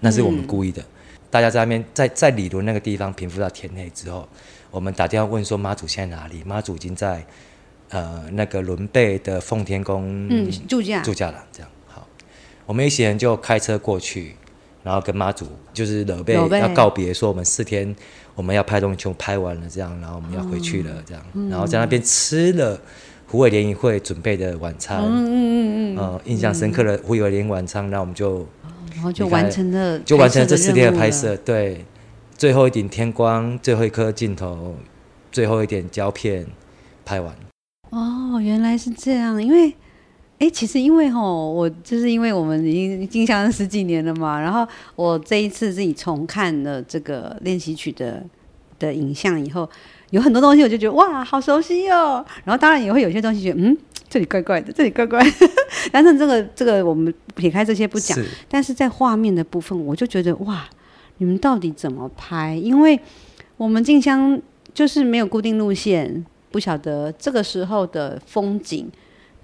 [0.02, 0.84] 那是我们故意的。
[1.30, 4.28] 大家在那边在在理论那个地方平复到天黑之后。
[4.76, 6.44] 我们打电话问说妈祖现在哪里？
[6.46, 7.26] 妈祖已经在，
[7.92, 11.42] 呃，那个伦贝的奉天宫嗯住驾住驾了。
[11.50, 11.70] 这样。
[11.88, 12.06] 好，
[12.66, 14.36] 我们一行人就开车过去，
[14.84, 17.96] 然后跟妈祖就是仑背要告别，说我们四天
[18.36, 22.78] 我们要拍东西全部拍完了，这样，然后我们要回去了，这样，嗯、然后在那边吃了
[23.28, 28.46] 胡伟联谊会准备的晚餐，嗯嗯嗯嗯，呃，印象深刻的胡伟联谊晚餐，那我们就
[28.94, 31.86] 然后就完成了就完成了这四天的拍摄，对。
[32.38, 34.76] 最后一顶天光，最后一颗镜头，
[35.32, 36.46] 最后一点胶片，
[37.06, 37.34] 拍完。
[37.92, 39.42] 哦，原来是这样。
[39.42, 39.74] 因为，
[40.40, 44.68] 哎，其实因为吼，我就是因为我们已经进香十几年了嘛，然后
[44.98, 48.22] 我这一次自己重看了这个练习曲的
[48.80, 49.70] 的影像以后，
[50.10, 52.26] 有很多东西我就觉得哇，好熟悉哦。
[52.44, 53.78] 然后当然也会有些东西觉得嗯，
[54.10, 55.50] 这里怪怪的，这里怪怪的。
[55.90, 60.66] 但是这个这个我们撇开这些不讲，是但是在画面的部分，我就觉得哇，
[61.18, 62.56] 你们到底怎么拍？
[62.56, 63.00] 因为
[63.58, 64.40] 我们进香
[64.74, 68.90] 就是没有固定路线，不晓得这个时候的风景、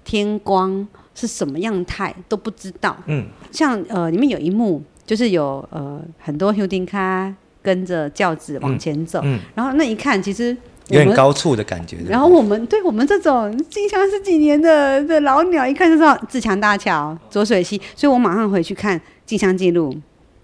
[0.04, 2.96] 天光是什么样态都不知道。
[3.06, 7.32] 嗯，像呃，里面有一幕就是有呃很多修丁卡
[7.62, 10.56] 跟着轿子往前走，嗯嗯、然后那一看其实
[10.88, 11.96] 有点高处的感觉。
[12.08, 19.94] 然后我们对我们这种进香十几年的的老鸟，一看就知道自强大桥、浊水溪，所以我马上回去看进香记录，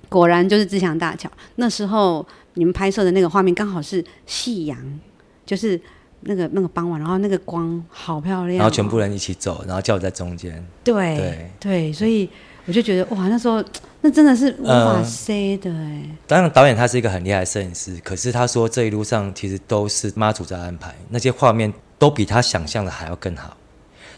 [0.09, 2.27] 果然就是自强大桥那时候。
[2.55, 4.77] 你们拍摄的那个画面刚好是夕阳，
[5.47, 5.81] 就是
[6.23, 10.66] 那个那个傍晚，然后那个光好漂亮，然后全部人一起走，然后轿在中间。
[10.83, 12.29] 对对对，所以
[12.66, 13.62] 我就觉得哇，那时候
[14.01, 16.18] 那真的是无法 say 的哎、呃。
[16.27, 23.57] 当然，导演他是一个很厉害的摄影师，可是他说这一路上其实都是妈祖在安排，那些画面都比他想象的还要更好。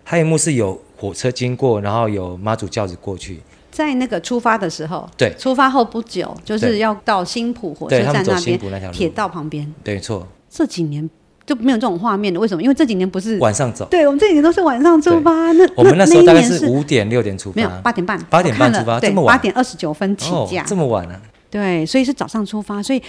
[0.03, 3.43] 他有一幕是有火车经过，然后有妈祖轿子过去。
[3.81, 10.27] 在那个出发的时候，对，出发后不久，就是要到新浦火车站那边，铁道旁边，对，没错。
[10.51, 11.09] 这几年
[11.47, 12.63] 就没有这种画面了，为什么？
[12.63, 15.53] 因为这几年不是晚上走，对，我们这几年都是晚上出发。
[15.53, 21.19] 那我们那时候大概是五点六点出发，没有八点半，八点半出发，这么晚，八点二十九分起驾，这么晚啊？
[21.51, 23.03] 对，所以是早上出发，所以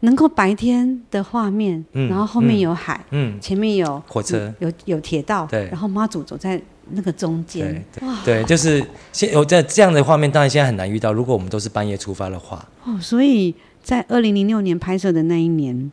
[0.00, 6.60] 能够白天的画面，然后后面有海，嗯，前面有火车，有有铁道，对，然后妈祖走在。
[6.90, 7.84] 那个中间，
[8.24, 11.12] 对，对，就是现有在这样的画面，当然现在很难遇到。
[11.12, 15.90] 如果我们都是半夜出发的话，哦，所以在二零零六年拍摄的那一年，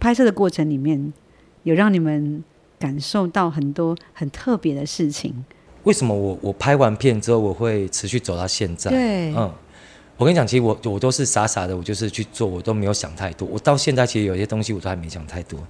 [0.00, 1.12] 拍摄的过程里面
[1.62, 2.42] 有让你们
[2.78, 5.44] 感受到很多很特别的事情。
[5.84, 8.90] 为什么我我拍完片之后我会持续走到现在？
[8.90, 9.48] 对，嗯，
[10.16, 13.46] 我跟你讲，其实我我都是傻傻的，我就是去做，我都没有想太多。
[13.46, 15.60] 我到现在其实有些东西我都还没想太多。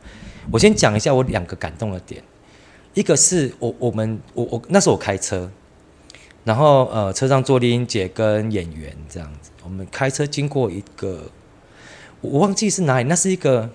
[0.50, 2.22] 我先讲一下我两个感动的点。
[2.96, 5.50] 一个是我我们我我那时候我开车，
[6.44, 11.24] 然后呃车上坐丽英姐跟演员这样子，我们开车经过一个，
[12.22, 13.68] 我忘记是哪里，那是一个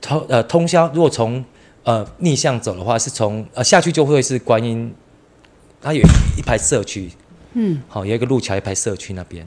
[0.00, 1.44] 通呃通宵，如果从
[1.82, 4.94] 呃逆向走的话，是从呃下去就会是观音，
[5.82, 6.00] 它有
[6.38, 7.10] 一排社区，
[7.52, 9.46] 嗯，好有一个路桥一排社区那边，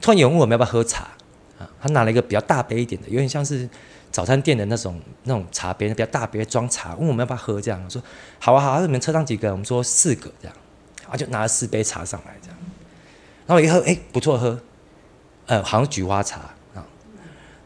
[0.00, 1.10] 突然有人问我们要不要喝茶
[1.58, 3.68] 啊，他拿了一个比较大杯一点的，有点像是。
[4.12, 8.00] 早餐店的那种那种茶杯，比较大杯装茶，问我们要不要喝，这样我说
[8.38, 9.50] 好啊好啊，你们车上几个？
[9.50, 10.56] 我们说四个这样，
[11.10, 12.56] 啊就拿了四杯茶上来这样，
[13.46, 14.60] 然后一喝，哎、欸，不错喝，
[15.46, 16.40] 呃，好像菊花茶
[16.74, 16.84] 啊。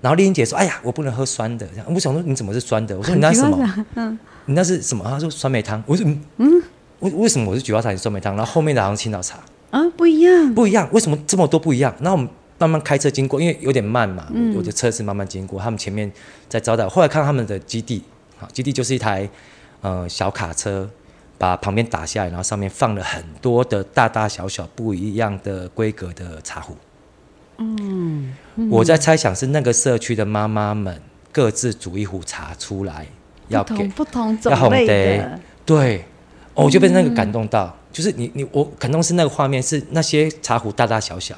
[0.01, 1.87] 然后丽英姐说，哎呀，我不能喝酸的，这样。
[1.93, 2.97] 我想说你怎么是酸的？
[2.97, 3.87] 我说你那是什么？
[3.97, 5.05] 嗯，你那是什么？
[5.05, 5.83] 他说酸梅汤。
[5.85, 6.63] 我说嗯嗯，
[7.01, 8.37] 为为什么我是菊花茶，你酸梅汤？
[8.37, 9.39] 然后后面的好像青岛茶
[9.73, 11.93] 啊，不一样，不一样，为什么这么多不一样？
[11.99, 12.29] 那我们。
[12.59, 15.61] 慢慢开车经过，因为有点慢嘛，嗯、我的车是慢慢经过。
[15.61, 16.11] 他们前面
[16.49, 18.03] 在招待，后来看他们的基地，
[18.39, 19.29] 好，基地就是一台
[19.83, 20.89] 呃小卡车，
[21.37, 26.77] 把旁边打下来，然后上面放了很多的大大小小不一样的规格的茶壶。
[27.59, 31.01] 嗯，嗯我在猜想是那个社区的妈妈们
[31.33, 33.07] 各自煮一壶茶出来，
[33.49, 35.41] 要给不同种类的。
[35.67, 36.05] 对，
[36.55, 41.37] 哦，我就被那个感动到，嗯、就是你你我感动是那个画面，是那些茶壶大大小小。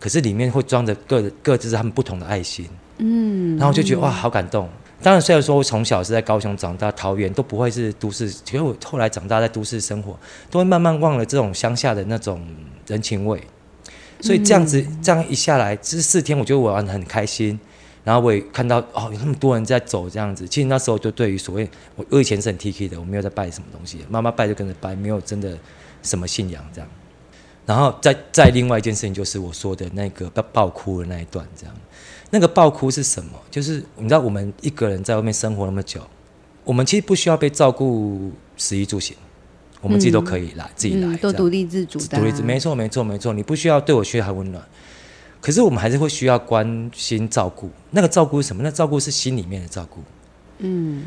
[0.00, 2.66] 可是里面会装着各各自他们不同的爱心，
[2.98, 4.68] 嗯，然后我就觉得哇，好感动。
[5.02, 10.18] 当然，虽然说我从小是在高雄长大，桃园都不会是都市，其实我后来长大在都市生活，
[10.50, 12.42] 都会慢慢忘了这种乡下的那种
[12.86, 13.42] 人情味。
[14.20, 17.58] 所以这样子这样一下来，这四天我觉得我玩的很开心。
[18.02, 20.48] 然后我也看到哦，有那么多人在走这样子。
[20.48, 25.56] 其实那时候就对于所谓我我以前是很 T K 的，我没有在拜什么东西，妈妈拜就跟着拜，没有真的
[26.02, 26.88] 什么信仰这样。
[27.70, 31.76] 然后再再另外一件事情，就是我说的那个爆爆哭的那一段，这样，
[32.30, 33.30] 那个爆哭是什么？
[33.48, 36.00] 就是你知道，我们一个人在外面生活那么久，
[36.64, 39.16] 我们其实不需要被照顾，食衣住行，
[39.80, 44.60] 我们自己都可以来，嗯、自己来，嗯、都独立自主的、啊，独立自，没错没错没错，你不需要对我嘘寒问暖，
[45.40, 47.70] 可是我们还是会需要关心照顾。
[47.92, 48.64] 那个照顾是什么？
[48.64, 50.02] 那照顾是心里面的照顾。
[50.58, 51.04] 嗯，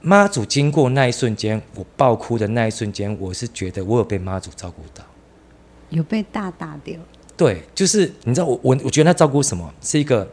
[0.00, 5.04] 妈祖经过那一瞬间，我爆哭的那一瞬间，我是觉得我有被妈祖照顾到。
[5.90, 6.98] 有被大打掉？
[7.36, 10.30] 对，就是你知道我我我觉得他照顾什么，是一个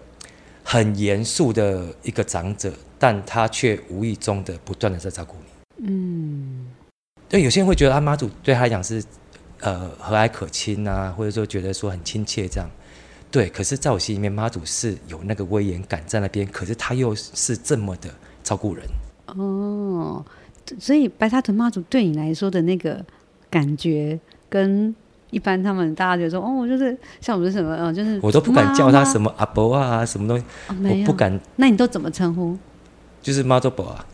[0.61, 5.87] 很严肃的一个长者，但他却无意中的不断的在照顾你。
[5.87, 6.67] 嗯，
[7.29, 9.01] 对，有些人会觉得阿妈祖对他来讲是
[9.61, 12.69] 呃和蔼可亲啊，或者说觉得说很亲切这样。
[13.31, 18.85] 对，可是在我心里面，妈祖是有那个威严感在那边，可是他又是这么的照顾人。
[19.27, 20.25] 哦，
[20.77, 23.05] 所以白沙屯妈祖对你来说的那个
[23.49, 24.93] 感觉跟。
[25.29, 31.39] 一般他们大家觉得说，哦，我就是像我们是什么，哦，就是我都不敢叫他什么阿伯啊，什么东西，哦、我不敢。
[31.55, 32.57] 那你都怎么称呼？
[33.21, 34.05] 就是妈祖伯啊。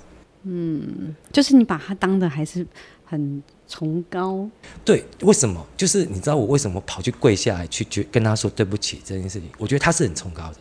[0.43, 2.65] 嗯，就是你把他当的还是
[3.05, 4.45] 很崇高。
[4.83, 5.65] 对，为什么？
[5.77, 9.49] 就是你知道我为什么跑去跪下来去跟他说对不起这件事情？
[9.57, 10.55] 我觉得他是很崇高的。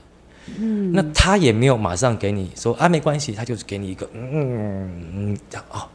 [0.58, 5.88] 嗯，那他也没有马上给你说啊，没关系，他就是给你一个嗯嗯嗯这样哦。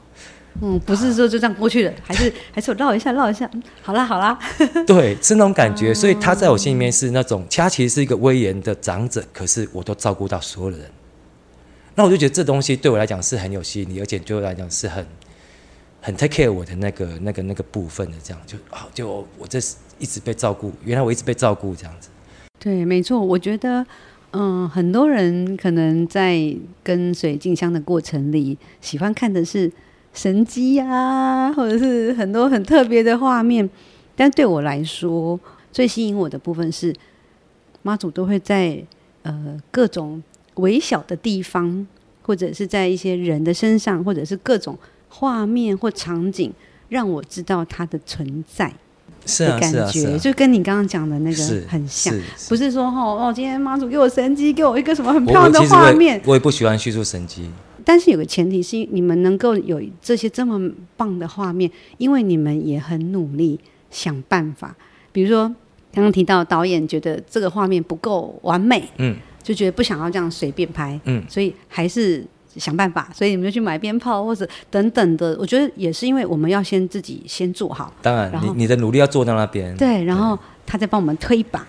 [0.59, 3.49] 嗯，不是说就这样过去的，还是 还是我绕一下绕一下，
[3.81, 4.37] 好啦好啦。
[4.87, 10.89] 对，是那种感觉， 所以他在我心里面是那种，他其实是一个威严的长者，可是我都照顾到所有的人。
[11.93, 15.05] 那我就觉得这东西对我来讲是很有吸引力，而且对我来讲是很
[16.01, 22.09] 很 take care 我的那个那个那个部分的，这样就好，就我这是一直被照顾，原来我一直被照顾这样子。
[22.59, 23.85] 对，没错，我觉得
[24.31, 29.71] 嗯，很多人可能在跟随静香的过程里，喜欢看的是。
[30.13, 33.69] 神机呀、啊，或者是很多很特别的画面，
[34.15, 35.39] 但对我来说，
[35.71, 36.93] 最吸引我的部分是
[37.83, 38.83] 妈祖都会在
[39.21, 40.21] 呃各种
[40.55, 41.85] 微小的地方，
[42.23, 46.51] 或者是在一些人的身上，或者是各种画面或场景，
[46.89, 48.73] 让我知道它的存在
[49.37, 52.49] 的感觉，就跟你刚刚讲的那个很像，是是是。
[52.49, 56.19] 不是说哦哦，今天妈祖给我神机，给我一个什么很漂亮的画面。
[56.25, 57.49] 我，我也不喜欢叙述神迹。
[57.87, 63.57] 但是有个前提是，你们能够有这些这么棒的画面，因为你们也很努力
[63.89, 64.75] 想办法。
[65.13, 65.47] 比如说，
[65.93, 72.21] 刚刚提到导演觉得这个画面不够完美，嗯，就觉得不想要这样随便拍，嗯，所以还是
[72.57, 73.09] 想办法。
[73.15, 75.37] 所以你们就去买鞭炮或者等等的。
[75.39, 81.65] 我觉得也是因为我们要先自己先做好，当然，然你你的努力要做到那边，对，然后他再帮我们推一把，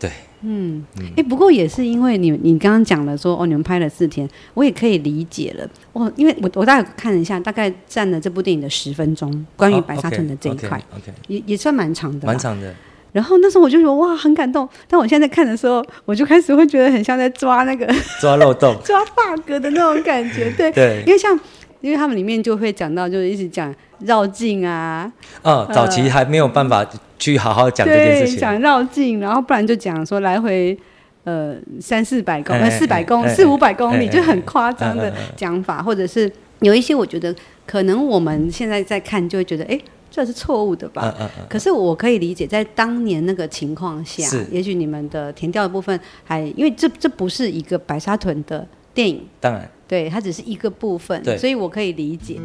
[0.00, 0.10] 对。
[0.46, 5.66] 嗯，哎、欸，不过也是因为你，你刚刚讲了说，哦，你们拍了四天，我也可以理解了。
[5.92, 10.82] 哦，因为我我大概看了一下，大概占了这部电影的十分钟，关于白沙屯的这一块.
[11.28, 12.74] 也也算蛮长的，蛮长的。
[13.12, 14.68] 然后那时候我就觉得哇，很感动。
[14.88, 17.86] 但我现在在看的时候，我就开始会觉得很像在抓那个
[18.20, 20.52] 抓漏洞、 抓 bug 的那种感觉。
[20.56, 21.38] 对对，因为像
[21.84, 25.12] 因为他们里面就会讲到，就是一直讲绕境啊。
[25.42, 26.84] 嗯，早期还没有办法。
[27.16, 30.76] 去好好讲这件事情，讲绕境，然后不然就讲说来回，
[31.22, 41.14] 呃三四百公，呃四百公，四五百公里，就很夸张的讲法，或者是有一些我觉得可能我们现在在看就会觉得，哎，这是错误的吧？
[41.48, 52.40] 可是我可以理解，在当年那个情况下，也许你们的填调的部分还因为这这不是一个白沙屯的电影，当然，对，它只是一个部分，所以我可以理解。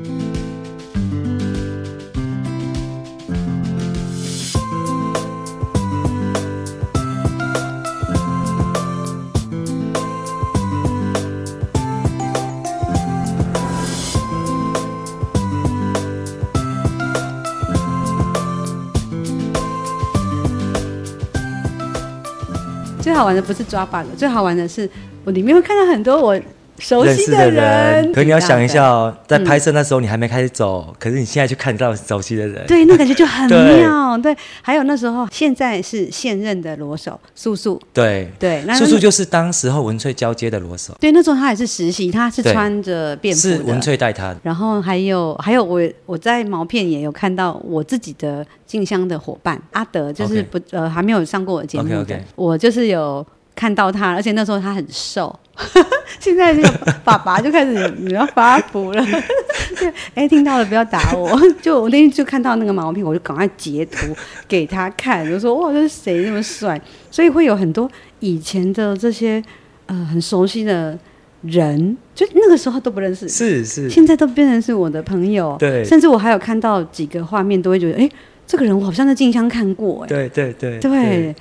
[23.01, 24.89] 最好玩的不是抓 bug，最好玩的是
[25.25, 26.39] 我里面会看到很多我
[26.79, 27.55] 熟悉的人。
[27.55, 34.17] 的人可你要想一下哦，在拍摄那时候你还没开始走，嗯、可是你现在就看到熟悉的人，对，那感觉就很妙。
[34.19, 40.95] 对，对，还有那时候现在是现任的罗手素素，对对，素素就是当时候文翠交接的罗手。
[41.01, 44.38] 对，那时候他也是实习，他是穿着便服的，是文翠带他的。
[44.41, 52.21] 然后还有还有我我在毛片也有看到我自己的静香的伙伴阿德，就是不.呃还没有上过我节目的，okay, okay.
[52.38, 53.25] 我就是有。
[53.59, 55.37] 看到他，而且那时候他很瘦，
[56.17, 59.03] 现在那个爸爸就开始你要发福了。
[60.15, 61.37] 哎、欸，听到了不要打我。
[61.61, 64.15] 就我那天就看到那个毛片，我就赶快截图
[64.47, 66.79] 给他看，就说哇，这是谁那么帅？
[67.11, 67.91] 所以会有很多
[68.21, 69.43] 以前的这些
[69.87, 70.97] 呃很熟悉的
[71.41, 75.57] 人，就那个时候都不认识，是是，现在都变成是我的朋友。
[75.59, 78.11] 对，甚至我还有看到几个画面，都会觉得哎、欸，
[78.47, 80.05] 这个人我好像在进香看过。
[80.05, 81.35] 哎，对对对对，对。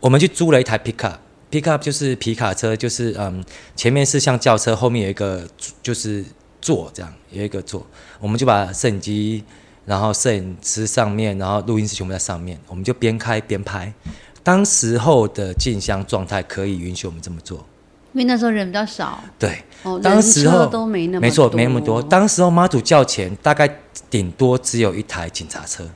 [0.00, 1.18] 我们去租了一台皮卡。
[1.54, 3.44] Pickup 就是皮卡车，就是嗯，
[3.76, 5.46] 前面是像轿车，后面有一个
[5.84, 6.24] 就是
[6.60, 7.86] 座这样，有一个座，
[8.18, 9.44] 我们就把摄影机，
[9.86, 13.92] 然后摄影师上面，然后录音师全部在上面，我们就边开边拍。
[14.42, 17.58] 当时候的进香状态可以允许我们这么做，
[18.14, 19.22] 因为那时候人比较少。
[19.38, 22.02] 对，哦，当时候都没那么没错，没那么多。
[22.02, 23.78] 当时候妈祖叫前大概
[24.10, 25.88] 顶多只有一台警察车，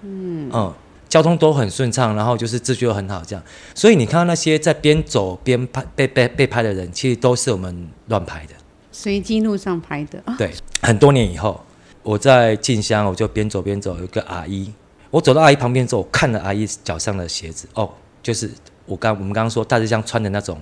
[0.00, 0.72] 嗯嗯。
[1.08, 3.42] 交通都很顺畅，然后就是秩序又很好，这样。
[3.74, 8.54] 所以你看到那些在边走边拍被被被拍的人，其实都是我们乱拍的，
[8.92, 10.22] 随机路上拍的。
[10.36, 10.52] 对，
[10.82, 11.64] 很多年以后，
[12.02, 14.72] 我在进香，我就边走边走，有个阿姨，
[15.10, 17.90] 我走到阿姨旁边之后，我看了阿姨脚上的鞋子，哦，
[18.22, 18.50] 就是
[18.84, 20.60] 我刚我们刚刚说大致上穿的那种，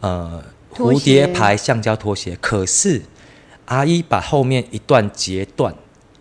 [0.00, 0.42] 呃，
[0.74, 2.36] 蝴蝶牌橡胶拖鞋。
[2.40, 3.00] 可是
[3.64, 5.74] 阿姨把后面一段截断，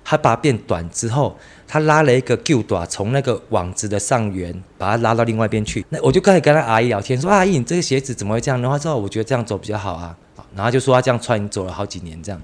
[0.05, 1.37] 她把它变短之后，
[1.71, 5.85] 他拉了一个旧短，从那个网子的上缘把它拉到另外一边去。
[5.87, 10.13] 那我就开始跟他阿姨聊天，说：“阿姨，你这个鞋子怎么会这样？”然后之后我觉得这样走比较好啊。
[10.53, 12.41] 然后就说他这样穿，你走了好几年这样。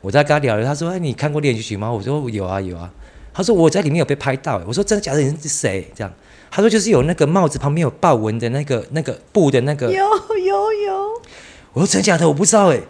[0.00, 2.90] 我在跟他聊了，他说：“哎，你看过练习曲吗？”我说：“有啊，有啊。”
[3.32, 5.20] 他说：“我在里面有被拍到。”我说：“真的假的？
[5.20, 6.12] 你是谁？”这样。
[6.50, 10.04] 他说：“就是有那个帽子旁边有豹纹的那个那个布的那个。”有
[10.36, 11.08] 有有。
[11.74, 12.26] 我说：“真的假的？
[12.26, 12.80] 我不知道哎。”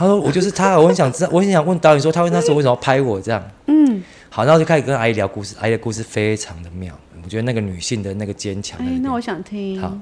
[0.00, 3.50] 他说：“我就是他。”我很想知道， 我很想问导演说，他问那时候为什么要拍我这样？
[3.66, 4.02] 嗯。
[4.30, 5.54] 好，然后就开始跟阿姨聊故事。
[5.60, 8.80] 阿姨的故事非常的妙，我觉得那个女性的那个坚强。
[8.80, 9.78] 哎，那我想听。
[9.78, 9.94] 好，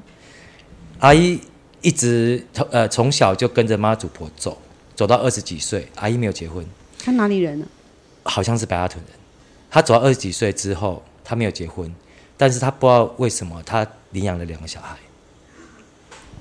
[1.01, 1.41] 阿姨
[1.81, 4.57] 一直从呃从小就跟着妈祖婆走，
[4.95, 6.65] 走到二十几岁，阿姨没有结婚。
[7.05, 7.67] 她哪里人呢？
[8.23, 9.15] 好像是白沙屯人。
[9.69, 11.93] 她走到二十几岁之后，她没有结婚，
[12.37, 14.95] 但是她不知道为什么她领养了两个小孩。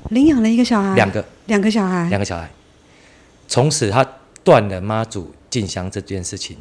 [0.10, 2.47] 领养了一个小孩，两个，两个小孩，两个小孩。
[3.47, 4.05] 从此他
[4.43, 6.57] 断了妈祖进香这件事情，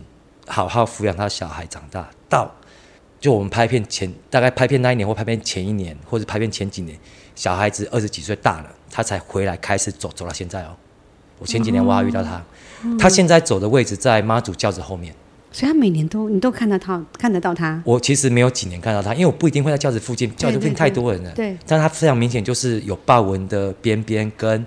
[0.47, 2.09] 好好抚养他小孩长大。
[2.29, 2.51] 到
[3.21, 6.99] 就我们拍片前，大概拍片那一年或拍片前一年，或者拍片前几年，
[7.35, 10.77] 小孩子二十几岁大了，他才回来开始走，走到现在哦。
[11.39, 12.43] 我前几年我还遇到他，
[12.83, 15.15] 嗯、他现在走的位置在妈祖轿子后面。
[15.53, 17.81] 所以他每年都你都看得到看得到他。
[17.85, 21.31] 我其实没有几年看到他，因为我不一定会在轿子附近，轿子附近太多人了。
[21.33, 24.65] 对，对，对，但他非常明显就是有豹纹的边边，跟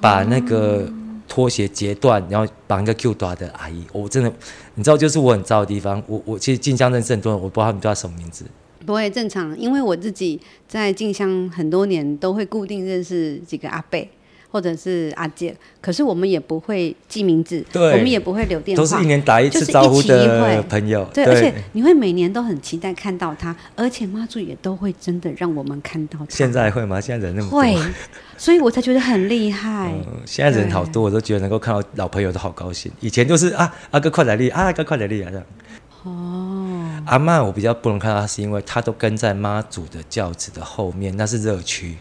[0.00, 0.88] 把那个
[1.28, 3.84] 拖鞋截断，然后绑一个 Q 短的阿姨。
[3.92, 4.32] 我真的，
[4.74, 6.02] 你知道，就是我很糟的地方。
[6.06, 8.46] 我我其实静香认识很多人，我不知道你叫什么名字。
[8.86, 14.08] 不会正常，因为我自己在静香很多年，都会固定认识几个阿伯。
[14.50, 21.04] 或者是阿姐，可是我们也不会记名字，对，我们也不会留电话，都是一年打一次招呼的朋友。
[21.12, 26.26] 对，对，而且你会每年都很期待看到他，而且妈祖也都会真的让我们看到他。
[26.30, 27.00] 现在会吗？
[27.00, 27.76] 现在人那么多，会，
[28.36, 29.92] 所以我才觉得很厉害。
[29.92, 32.90] 嗯， 现在人好多，我都觉得能够看到老朋友都好高兴。
[33.00, 35.46] 以前就是啊，阿哥快来力，啊，阿哥快来力啊这样。
[36.04, 41.96] 哦，阿嬷我比较不能看到他，是因为他都跟在妈祖的轿子的后面，那是热区。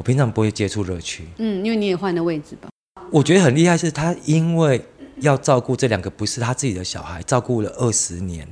[0.00, 2.70] 我平常不会接触热区，嗯，因为你也换了位置吧。
[3.10, 4.82] 我觉得很厉害，是他因为
[5.16, 8.48] 要照顾这两个不是他自己的小孩，照顾了二十年，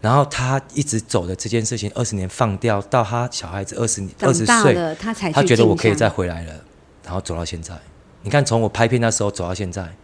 [0.00, 6.64] 然后他一直走的这件事情，二十年放掉，到他小孩子二十年二十岁，他才他觉得我可以再回来了，
[7.04, 7.78] 然后走到现在。
[8.24, 9.94] 你看，从我拍片那时候走到现在，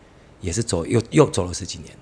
[0.40, 1.92] 也是走又又走了十几年。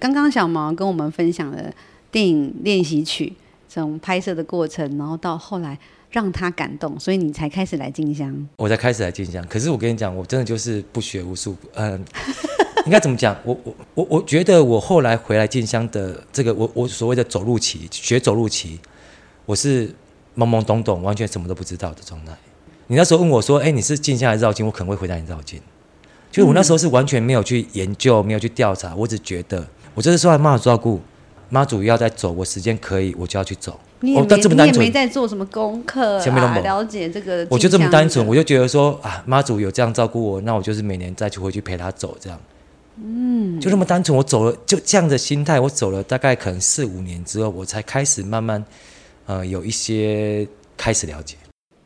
[0.00, 1.72] 刚刚小毛跟我们分享了
[2.10, 3.36] 电影练习曲，
[3.68, 5.78] 从拍摄的过程，然后到后来。
[6.10, 8.48] 让他感动，所以你才开始来进香。
[8.56, 11.56] 我才开始来进香，可是我跟你讲，我真的就是不学无术。
[11.74, 12.04] 嗯、
[12.86, 13.36] 应该怎么讲？
[13.44, 18.80] 我我我我觉得我后来回来进香的这个，我我所谓的走路棋，学走路棋，
[19.46, 19.88] 我是
[20.36, 22.32] 懵懵懂懂，完全什么都不知道的状态。
[22.88, 25.60] 你那时候问我说：“哎，你是进香还是绕经？”我可能会回答你绕经。
[26.32, 31.00] 就是我那时候是完全没有去研究，没有去调查，我只觉得我这是说来妈祖照顾，
[31.50, 33.78] 妈祖要在走，我时间可以，我就要去走。
[34.02, 36.58] 你也没，哦、这么单纯，你也没在做什么功课啊？
[36.60, 42.40] 了解这个，我就这么单纯，我就觉得说啊，妈祖有这样照顾我，那我就是每年再去回去陪她走，这样，
[42.96, 44.16] 嗯，就这么单纯。
[44.16, 48.64] 我走了，就这样的心态，我走了大概可能四五年之后，我才开始慢慢，
[49.26, 51.36] 呃，有一些开始了解。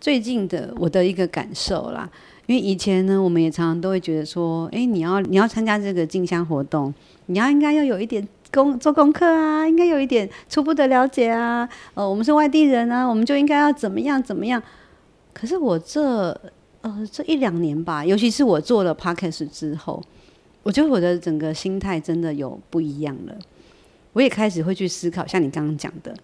[0.00, 2.08] 最近的我的一个感受啦，
[2.46, 6.94] 因为以前呢，我们也常常都会觉得说，哎，你要你要参加这个进香活动，
[7.26, 8.28] 你要应该要有一点。
[8.54, 11.68] 功做功课啊，应该有一点初步的了解啊。
[11.94, 14.62] 呃，我们是外地人啊，我们就应该要怎么样怎么样。
[15.32, 16.30] 可是我这
[16.82, 20.00] 呃这一两年吧，尤其是我做了 Podcast 之后，
[20.62, 23.34] 我觉得我的整个心态真的有不一样了。
[24.12, 26.14] 我也开始会去思考，像你刚刚讲的，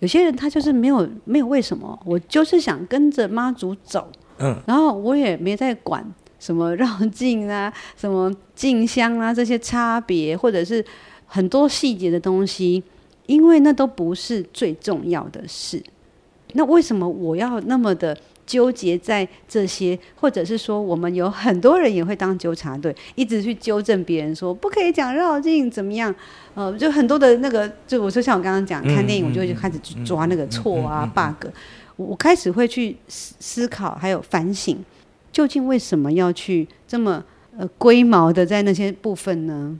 [0.00, 6.04] 有些人他就是没有没有为什么，我就是想跟着妈祖走，嗯，然后我也没在管
[6.40, 10.84] 什么绕境啊、什么进香啊这些差别，或者是。
[11.28, 12.82] 很多细节的东西，
[13.26, 15.80] 因为那都不是最重要的事。
[16.54, 18.16] 那为什么我要那么的
[18.46, 19.98] 纠结在这些？
[20.16, 26.12] 或者是说，我们有很多人也会当纠察队，一直去纠正别人说不可以讲绕境怎么样？
[26.54, 31.50] 呃，就很多的那个，就我说像我刚刚讲看电影，我就会开始去抓那个错啊 bug。
[31.96, 34.82] 我开始会去思思考，还有反省，
[35.30, 37.22] 究竟为什么要去这么
[37.58, 39.78] 呃龟毛的在那些部分呢？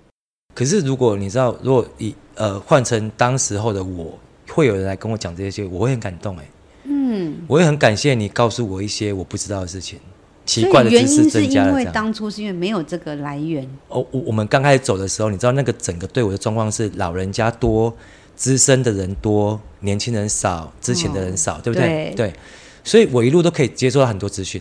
[0.59, 4.19] 可是，如果你知道，如果以呃换成当时候的我，
[4.51, 6.51] 会有人来跟我讲这些，我会很感动哎。
[6.83, 10.01] 嗯，我也很感谢你告诉我一些我不知道的事情，
[10.45, 11.69] 奇怪的知识增加了。
[11.69, 13.65] 因为当初是因为没有这个来源。
[13.87, 17.95] 哦，我我们刚开始走的时候，你知道那个整个队伍的状况是老人家多，
[18.35, 22.13] 资深的人多，年轻人少，之前的人少，哦、对不对？
[22.17, 22.31] 对。
[22.31, 22.35] 对，
[22.83, 24.61] 所以我一路都可以接收到很多资讯。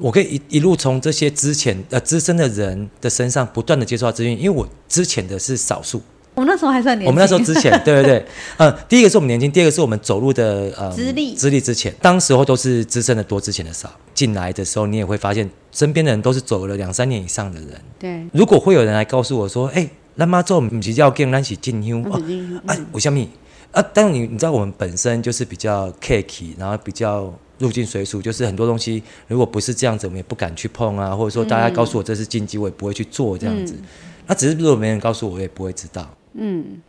[0.00, 6.00] 我可以一一路从这些之前呃资深的人的身上不断的接触到资讯，因为我之前的是少数，
[6.34, 7.06] 我们那时候还算年轻。
[7.06, 8.26] 我们那时候之前，对 对对，
[8.56, 13.90] 嗯，第一个是我们年轻，第二个是我们走路的呃资历资历之前，当时候都是资深的多，之前的少。
[14.14, 17.70] 进来的时候，你也会发现身边的人都是走了两三年以上的人。
[17.98, 22.20] 对，如果会有人来告诉我说，哎、欸，咱妈做不是要跟咱是进香啊？
[22.66, 23.26] 哎，为什么？
[23.72, 33.74] 啊，但你你知道我们本身就是比较客气，然后比较入境随俗，就是很多东西如果不是这样子，我们也不敢去碰啊，或者说大家告诉我这是禁忌，我也不会去做这样子。
[33.78, 33.84] 嗯、
[34.26, 36.08] 那只是如果没人告诉我，我也不会知道。
[36.32, 36.82] 嗯，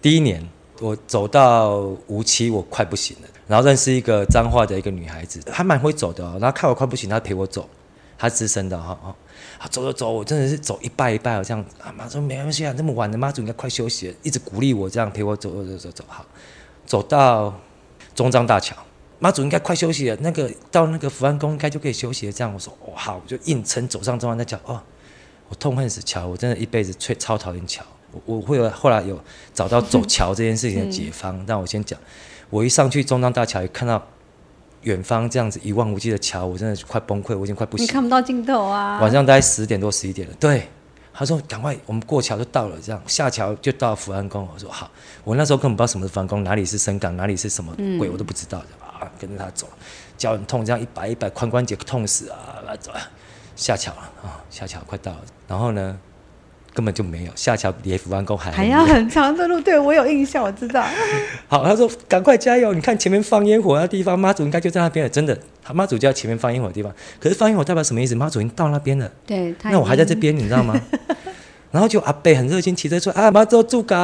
[0.00, 0.42] 第一年
[0.80, 7.68] 我走到无期，我快不行了，然后认识一个彰化的一个女孩子，她蛮会走的哦，然后看我快不行，她陪我走，
[8.16, 9.14] 她资深的哈哦。
[9.70, 11.94] 走走走，我真的是走一拜一拜，这样啊。
[11.96, 16.04] 妈说没关系啊，那么晚了，妈祖应该快休息了，一直鼓励我这样陪我走走走走走。
[16.08, 16.26] 好，
[16.84, 17.54] 走到
[18.12, 18.76] 中彰大桥，
[19.22, 22.32] 妈祖应该快休息了，那个到那个福安宫应该就可以休息了。
[22.32, 24.58] 这样我说，哦好，我就硬撑走上中央大桥。
[24.64, 24.82] 哦，
[25.48, 27.84] 我痛恨死桥，我真的一辈子最超讨厌桥。
[28.10, 29.16] 我我会有后来有
[29.54, 31.96] 找到走桥这件事情的解方，嗯、但我先讲，
[32.50, 34.04] 我一上去中央大桥，一看到。
[34.82, 37.84] 远方这样子一望无际的桥，我真的快崩溃，我已经快不行。
[37.84, 38.98] 你看不到尽头啊！
[39.00, 40.34] 晚上大概十点多十一点了。
[40.40, 40.66] 对，
[41.14, 44.48] 他说赶快，我们过桥就到了，这样下桥就到福安宫。
[44.52, 44.90] 我说好，
[45.22, 49.66] 我那时候根本不知道什么是福安宫，哪里是深港，哪里是什么鬼，我都不知道的、嗯、啊，跟着他走，
[50.16, 52.62] 脚很痛，这样一摆一摆，髋关节痛死啊！
[52.66, 52.92] 来走，
[53.56, 55.98] 下桥了啊，下桥快到了，然后呢？
[56.74, 59.60] 根本就没有下桥，离福安宫还还要很长的路。
[59.60, 60.82] 对，我有印象，我知道。
[61.46, 62.72] 好，他说赶快加油！
[62.72, 65.08] 你看前面放烟火的地方，妈祖应该就在那边了。
[65.10, 65.38] 真的，
[65.74, 66.90] 妈祖就在前面放烟火的地方。
[67.20, 68.14] 可是放烟火代表什么意思？
[68.14, 69.12] 妈祖已经到那边了。
[69.26, 70.74] 对，那我还在这边，你知道吗？
[71.70, 73.94] 然后就阿贝很热心骑车说啊，妈祖住噶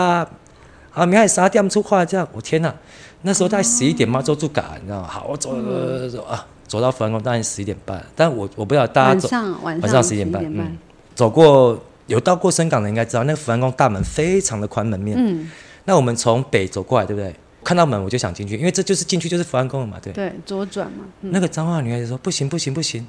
[0.92, 2.04] 啊，明天三点出话。
[2.04, 2.74] 这样，我天哪！
[3.22, 5.08] 那时候大概十一点，妈祖驻驾，你知道吗？
[5.08, 8.04] 好，我走走走啊，走到福安宫大概十一点半。
[8.14, 10.78] 但我我不知道大家走晚上晚上十一点半，嗯，
[11.14, 11.78] 走过。
[12.08, 15.14] 有到过深港的应该知道，那个福安宫大门非常的宽门面。
[15.20, 15.50] 嗯，
[15.84, 17.34] 那我们从北走过来，对不对？
[17.62, 20.10] 看到门我就想进去，因为这就是进去就是福安宫了嘛，对。
[20.14, 21.04] 对，左转嘛。
[21.20, 23.06] 嗯、那个彰化女孩子说：“不行不行不行！”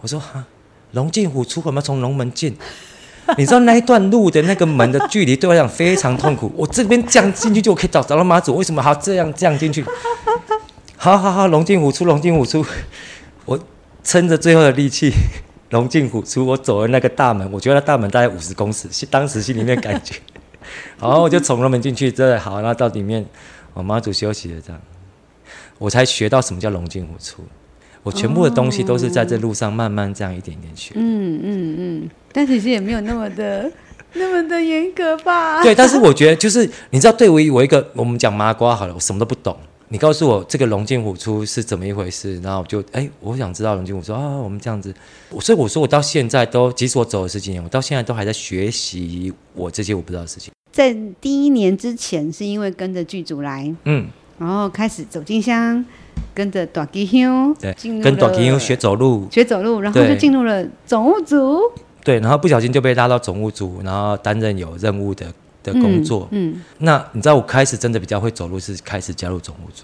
[0.00, 0.44] 我说：“哈，
[0.92, 2.56] 龙进虎出，我们要从龙门进。”
[3.36, 6.50] 你知道那一段路的那个门的距离对我来讲非常痛苦。
[6.56, 9.84] 我这边这样进去就可以找找到妈祖，为什么还要这样这样进去？
[10.96, 12.64] 好好好，龙进虎出，龙进虎出，
[13.44, 13.58] 我
[14.02, 15.12] 撑着最后的力气。
[15.70, 20.14] 龙进虎出，我走了那个大门，我觉得那大门大概五十公尺， 当时心里面感觉，
[20.98, 23.22] 然后我就从那门进去，真的好，然后到里面，
[23.74, 24.80] 我妈祖休息了，这样，
[25.76, 27.44] 我才学到什么叫龙进虎出，
[28.08, 30.94] 我全部的东西都是在这路上慢慢这样一点点学。
[30.96, 33.70] 嗯嗯嗯，但其实也没有那么的
[34.14, 35.60] 那么的严格吧？
[35.62, 39.54] 对，但是我觉得就是你知道，对于我一个我们讲麻瓜好了，我什么都不懂。
[39.90, 44.94] 你告诉我这个龙进虎出是怎么一回事，然后我就哎，我想知道龙进虎出啊，我们这样子，
[45.40, 50.52] 所以我说我到现在都，即使我走了十几年，我到现在都还在学习我这些我不知道的事情。
[50.70, 54.06] 在第一年之前，是因为跟着剧组来，嗯，
[54.38, 55.82] 然后开始走进香，
[56.34, 61.60] 跟着大吉兄，对，跟大吉兄学走路，学走路，然后就进入了总务组，
[62.04, 65.26] 对，然后不小心就被拉到总务组，然后担任有任务的。
[65.60, 69.82] 的工作，嗯，嗯，那你知道我开始真的比较会走路，是开始加入总务组，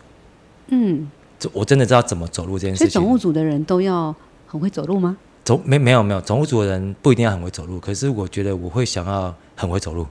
[0.68, 1.11] 嗯，
[1.53, 2.89] 我真的知道怎么走路这件事情。
[2.89, 4.14] 所以总务组的人都要
[4.47, 5.16] 很会走路吗？
[5.45, 10.07] 总没没有没有，总务组的人不一定要很会走路，可是我觉得我会想要很会走路，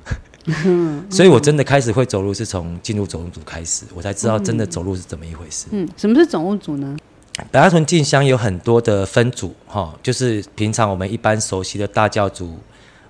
[0.46, 5.68] 嗯、所以我真的开始会走路是从进入总务组开始，我才知道真的走路是怎么一回事。
[5.72, 6.98] 嗯，什么是总务组呢？
[7.52, 12.58] 白沙屯进香有很多的分组，哈，就是平常我们一般熟悉的大教组。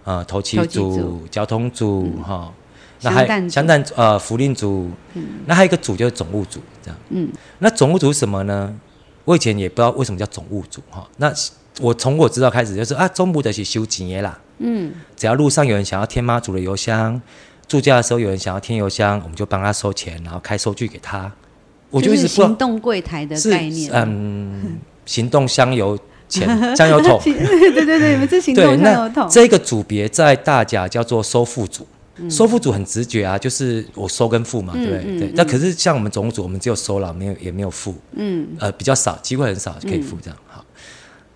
[0.06, 2.52] 呃，头七组、交通组，哈，
[3.04, 7.30] 那还香担呃福令组，嗯，那还有一个组就是总务组，这样，嗯，
[7.60, 8.76] 那总务组是什么呢？
[9.24, 11.34] 我以前也不知道为什么叫总务组，哈，那
[11.80, 17.22] 我从我知道开始就是啊，总部的是收钱啦，嗯，只要路上有人想要添妈祖的油箱，
[17.68, 21.32] 住家的时候有人想要添油箱，我们就帮他收钱，然后开收据给他，
[21.90, 25.98] 我就一直行动柜台的概念，嗯，行动香油。
[26.30, 29.30] 钱 香油桶， 对对对，你们是行动香油桶。
[29.30, 35.04] 这个组别在大甲叫做收付组，嗯、收付组很直觉啊，就是我收跟付嘛，对不对？
[35.06, 35.32] 嗯、对。
[35.36, 40.40] 那、嗯、可是像我们总务组，我们只有收了，没有也没有付，嗯，呃，比较少，机会很少可以付这样。
[40.48, 40.66] 好，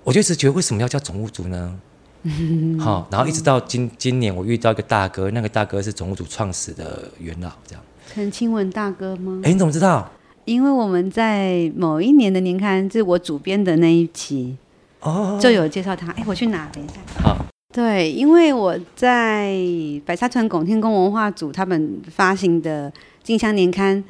[0.07, 1.77] 我就一直觉得为什么要叫总务组呢？
[2.79, 7.83] 好，然后一直到今今年，我遇到一个大哥，那个大哥是总务组创始的元老，这样。
[8.13, 9.41] 陈清文大哥吗？
[9.43, 10.09] 哎，你怎么知道？
[10.45, 14.55] 因为我们在某一年的年刊，就是我主编的那一期。
[15.01, 16.09] 哦，就有介绍他。
[16.13, 16.93] 哎，我去拿，等一下。
[17.21, 19.59] 好，对，因为我在
[20.05, 22.89] 白沙屯拱天宫文化组他们发行的
[23.21, 24.01] 静香年刊，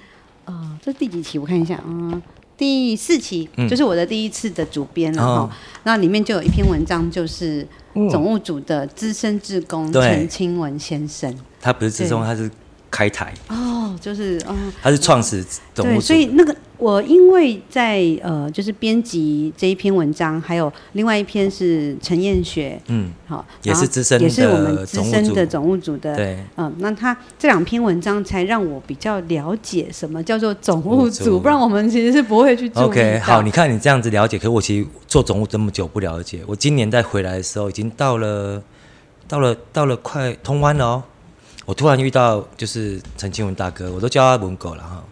[0.46, 1.40] 呃，这是第几期？
[1.40, 2.22] 我看一下，嗯、呃，
[2.58, 5.42] 第四期，嗯、就是我的第一次的主编了哈。
[5.42, 5.50] 哦、
[5.84, 7.66] 那里面就有一篇文章，就是
[8.10, 11.34] 总务组的资深志工陈清文先生。
[11.62, 12.50] 他不是志工，他是。
[12.90, 13.34] 开台。
[13.50, 32.84] 哦，就是哦，他是创始总对，所以那个我因为在呃，就是编辑这一篇文章，还有另外一篇是陈彦雪，嗯，好，也是资深，也是我们资深的总务组的，对，嗯，那他这两篇文章才让我比较了解什么叫做总务组，不然我们其实是不会去做。
[32.84, 38.62] OK，好，你看你这样子了解，可是我其实做总务这么久不了解，我今年再回来的时候，已经到了，
[39.28, 41.04] 到了，到了快通关了哦。
[41.68, 45.04] 我突然遇到就是陈清文大哥，我都叫他文狗了哈。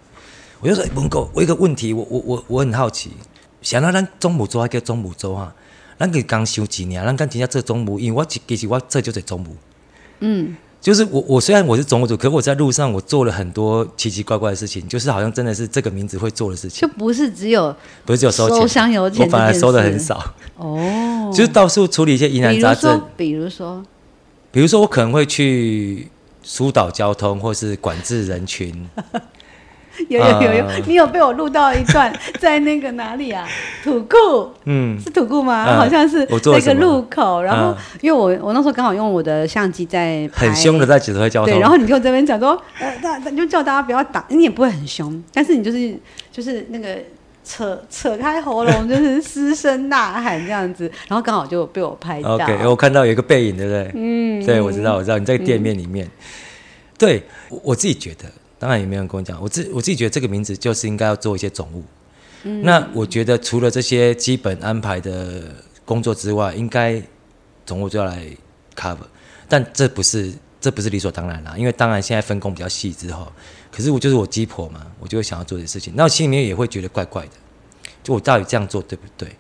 [0.61, 3.11] 我就说文狗，我有一个问题，我我我我很好奇，
[3.61, 5.53] 想到咱中母组还叫中母组哈，
[5.99, 9.53] 咱个刚修几年，咱刚真正做中母，因为我其实我这就是中母。
[10.21, 17.75] 嗯，就是我我虽然我是总务组，可是我在路上我做了很多奇奇怪怪的事情，就是好像真的是这个名字会做的事情，就不是只有
[18.05, 20.33] 不是只有收钱，收香油钱，我反而收的很少。
[20.55, 23.83] 哦，就是到处处理一些疑难杂症，比如说，
[24.51, 26.07] 比如说我可能会去。
[26.45, 28.87] 疏导交通或是管制人群，
[30.09, 33.47] 有有有有，呃、你有被我录到一段， 在那个哪里啊？
[33.83, 35.65] 土库，嗯，是土库吗？
[35.65, 37.41] 呃、好像是那个路口。
[37.41, 41.51] 然后，因为我我那时候刚好用我的相机在，很凶的在指挥交通。
[41.51, 45.97] 对，然后你就这边讲说，呃，那那就叫大家不要打，你也不会很凶，但是你就是
[46.31, 46.97] 就是那个。
[47.45, 52.33] 扯扯开喉咙就是嘶声呐喊这样子， 然后刚好就被我拍到。
[52.33, 53.91] OK，我看到有一个背影，对不对？
[53.93, 56.05] 嗯，对，我知道，我知道你在店面里面。
[56.07, 56.11] 嗯、
[56.97, 57.23] 对，
[57.63, 58.25] 我自己觉得，
[58.57, 61.83] 当然也没有人跟我讲，我自我自己觉得这个名字就是应该要做一些总务。
[62.43, 65.43] 嗯，那我觉得除了这些基本安排的
[65.85, 67.01] 工作之外，应该
[67.65, 68.25] 总务就要来
[68.75, 68.97] cover，
[69.47, 73.31] 但这不是这不是理所当然啦，因为当然现在分工比较细之后。
[73.75, 77.31] 可是我就是我鸡婆嘛，我就会想要做这些事情，那我心里面也会觉得怪怪的，
[78.01, 79.35] 就我到底这样做对不对？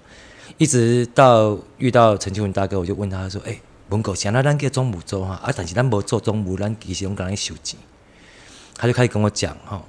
[0.57, 7.79] 一直到遇到陈清文大哥，我就问他，说：“哎、欸，文狗，想到咱叫总务组哈，啊，但是咱无做总务，咱其实用讲来收钱。”
[8.75, 9.81] 他就开始跟我讲哈，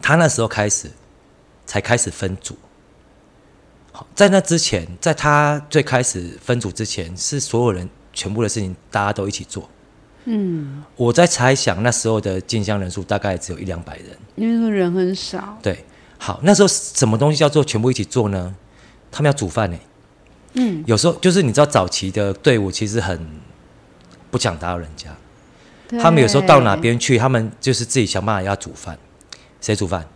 [0.00, 0.90] 他那时候开始
[1.66, 2.56] 才开始分组，
[3.92, 9.68] 好，在那之前，在他最开始分组之前，是所有人全部的事情大家都一起做。
[10.30, 14.06] 嗯，我在猜想那时候的进香人数大概只有一两百人，
[14.36, 15.58] 因为说人很少。
[15.62, 15.84] 对，
[16.18, 18.54] 好，那时候什么东西叫做全部一起做呢？
[19.10, 19.78] 他们要煮饭呢。
[20.52, 23.26] 嗯，有时候就是你知道早期的队伍其实很
[24.30, 25.08] 不想打扰人家，
[26.02, 28.98] 他们有时候到哪边去，他们就是自己想办法要煮饭。
[29.60, 30.06] 谁煮饭？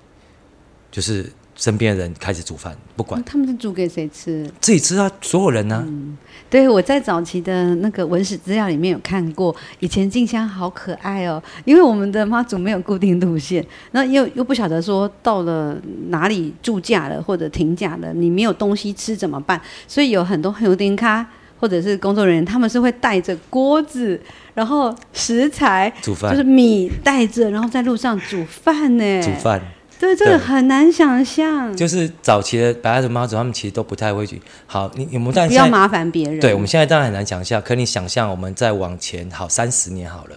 [0.90, 1.32] 就是。
[1.54, 6.16] 身边的人开始煮饭，不管他们是煮给谁吃，自己吃啊，所有人呢、啊嗯？
[6.48, 15.76] 对，我在早期的那个文史资料里面有看过，以前静香好可爱哦，因为我们的妈祖没有固定路线，那又又不晓得说到了
[16.08, 19.60] 哪里住驾了或者停驾了，你没有东西吃怎么办？
[19.86, 21.26] 所以有很多很有点咖
[21.60, 24.20] 或者是工作人员，他们是会带着锅子，
[24.54, 29.60] 然后食材煮饭，就是米带着，然后在路上煮饭呢，煮饭。
[30.02, 31.72] 对，这个很难想象。
[31.76, 34.42] 就是早期的白阿祖妈祖，他们其实都不太会去。
[34.66, 36.40] 好，你你们不要麻烦别人。
[36.40, 37.62] 对，我们现在当然很难想象。
[37.62, 40.36] 可你想象，我们再往前好三十年好了，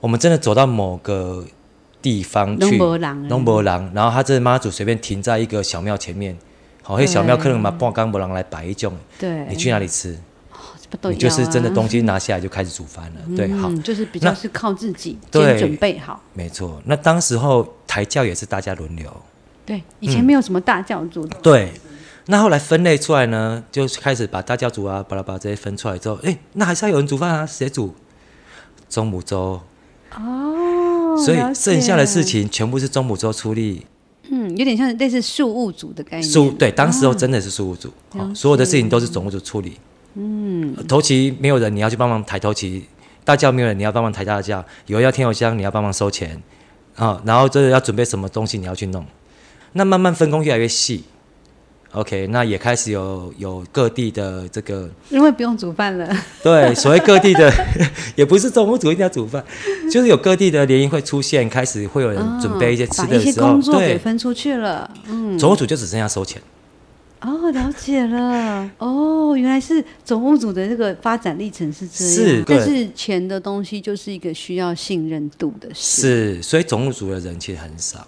[0.00, 1.44] 我们真的走到某个
[2.00, 6.38] 地方去，龙伯郎，然后他这妈祖随便停在一个小庙前面，
[6.82, 8.94] 好，那小庙可能嘛半缸伯郎来摆一种。
[9.18, 10.18] 对，你去哪里吃？
[11.02, 16.20] 你就是真的东西拿下来就开始煮饭了，嗯、对，好，就是比较是靠自己先准备好。
[16.34, 19.10] 没错，那当时候抬轿也是大家轮流，
[19.64, 21.40] 对，以前没有什么大教组的、嗯。
[21.42, 21.72] 对，
[22.26, 27.94] 那后来分类出来呢，就开始把大教组啊、巴拉巴拉这些分出来之后，哎，那还是要有人煮饭啊，谁煮？
[28.88, 29.60] 中母粥。
[30.16, 33.86] 哦，所以剩下的事情全部是中母粥出力。
[34.28, 36.22] 嗯，有点像类似庶务组的概念。
[36.28, 39.78] 庶对，当时候真的是庶务组，哦、所有的事情都是总务组处理。
[40.14, 42.82] 嗯，头旗没有人，你要去帮忙抬头旗；
[43.24, 44.64] 大轿没有人，你要帮忙抬大轿。
[44.86, 46.42] 有人要添油箱，你要帮忙收钱
[46.96, 47.20] 啊。
[47.24, 49.04] 然后这个要准备什么东西，你要去弄。
[49.72, 51.04] 那慢慢分工越来越细。
[51.92, 56.08] OK，那也开始有有各地的这个，因为不用煮饭了。
[56.40, 57.52] 对，所谓各地的，
[58.14, 59.44] 也不是总务组一定要煮饭，
[59.90, 64.88] 就是有各地的联谊会出现，开始会有人准备一些吃的时候，工作给分出去了。
[65.06, 66.40] 嗯，总务组就只剩下收钱。
[67.20, 68.70] 哦，了解了。
[68.78, 72.14] 哦，原来是总务组的这个发展历程是这样。
[72.14, 76.36] 是，但是钱的东西就是一个需要信任度的事。
[76.36, 78.06] 是，所以总务组的人其实很少。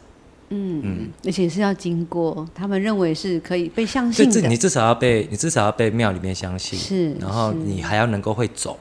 [0.54, 4.48] 嗯嗯，而且是要经过他们认为是可以被相信的。
[4.48, 6.78] 你至少要被，你至少要被庙里面相信。
[6.78, 8.78] 是，然后你还要能够会走。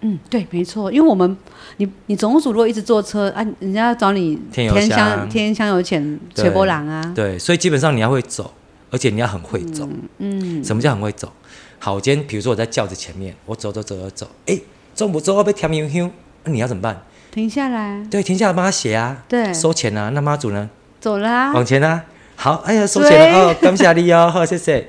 [0.00, 1.36] 嗯，对，没错，因为我们
[1.78, 8.52] 你你总务组如果一直坐车啊，人家要找你添香、添香油钱、吹波浪啊，对，所以基本上你要会走，
[8.94, 9.88] 而且你要很会走。
[10.18, 11.32] 嗯，嗯什么叫很会走？
[11.80, 14.56] 好，我今天比如说我在轿子前面，我走走走走走，哎，
[14.94, 16.08] 中午之后要被添油香，
[16.44, 17.02] 那你要怎么办？
[17.32, 18.06] 停下来。
[18.08, 20.10] 对，停下来帮他写啊，对，收钱啊。
[20.10, 20.70] 那妈祖呢？
[21.00, 21.52] 走了啊。
[21.52, 22.04] 往前啊。
[22.36, 24.88] 好，哎呀，收钱了哦，感谢你哦，好， 谢谢。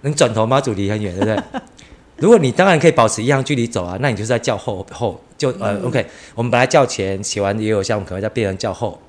[0.00, 1.62] 能转头妈祖离很远，对不对？
[2.18, 9.00] 如果你当然可以保持一样距离走啊，那你就是在轿后后就呃、嗯、，OK，我们本来叫前写完也有像我们可能在变成叫后，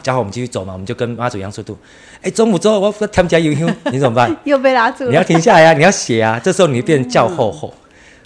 [0.00, 1.76] 轿后我们继续走嘛，我们就跟妈祖一样速度。
[2.20, 4.34] 哎，中午之后我要添加油香， 你怎么办？
[4.44, 5.10] 又被拉住了。
[5.10, 7.72] 你要停下来呀、啊，你要写啊，这时候你就变成轿后后，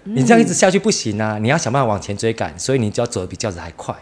[0.05, 3.95] 嗯、你这样一直下去不行啊，你要想办法往前追赶，所以你就要走的比轿子还快。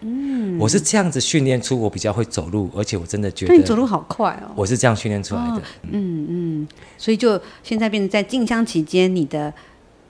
[0.00, 4.50] 嗯，我是这样子训练出我比较会走路，而且我真的觉得，那你走路好快哦。
[4.54, 5.56] 我是这样训练出来的。
[5.56, 9.52] 哦、嗯嗯，所以就现在变成在进香期间，你的。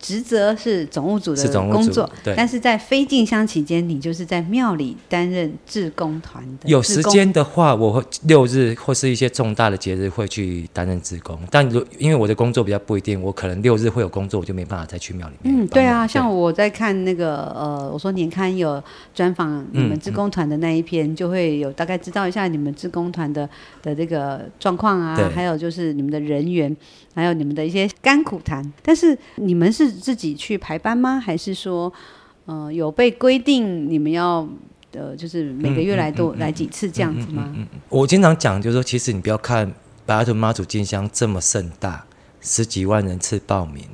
[0.02, 2.34] 职责是总务组的工作，对。
[2.36, 6.68] 但是在非进香期间，你就是在庙里担任志工团的。
[6.68, 11.38] 有时间的话，我会六日或是一些重大的节日会去担任志工。
[11.52, 15.64] 但如因为我的工作比较不一定，我可能六日会有工作，我就没办法再去庙里面。
[15.64, 18.82] 嗯，对啊，像我在看那个呃，我说年刊有
[19.14, 23.48] 专访你们志工团的那一篇，嗯嗯、就会有大概知道一下你们志工团的
[23.80, 26.76] 的这个状况啊，还有就是你们的人员。
[27.14, 31.20] 还有你们的一些甘苦谈，但是你们是自己去排班吗？
[31.20, 31.92] 还是说，
[32.46, 34.48] 呃，有被规定你们要
[34.92, 37.52] 呃，就是每个月来多、嗯嗯嗯、来几次这样子吗？
[37.54, 39.70] 嗯嗯、我经常讲，就是说，其实你不要看
[40.06, 42.04] 白沙屯妈祖进香这么盛大，
[42.40, 43.84] 十几万人次报名，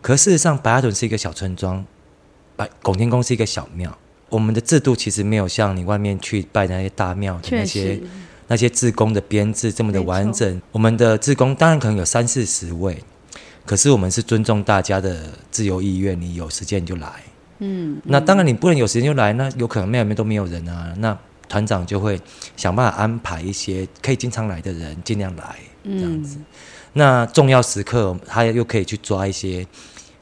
[0.00, 1.84] 可事实上白沙屯是一个小村庄，
[2.56, 3.96] 白拱天宫是一个小庙，
[4.30, 8.00] 我们的制度其实没有像你外面去拜那些大庙的那些。
[8.46, 13.02] 那些志工的编制这么的完整，我们的志工当然可能有三四十位，
[13.64, 17.10] 可是我们是尊重大家的自由意愿，你有时间你就来。
[17.60, 21.16] 嗯，那当然你不能有时间就来，那有可能庙里面都没有人啊，那
[21.48, 22.20] 团长就会
[22.56, 26.36] 想办法安排一些可以经常来的人，尽量来这样子。
[26.36, 26.44] 嗯、
[26.94, 29.66] 那重要时刻他又可以去抓一些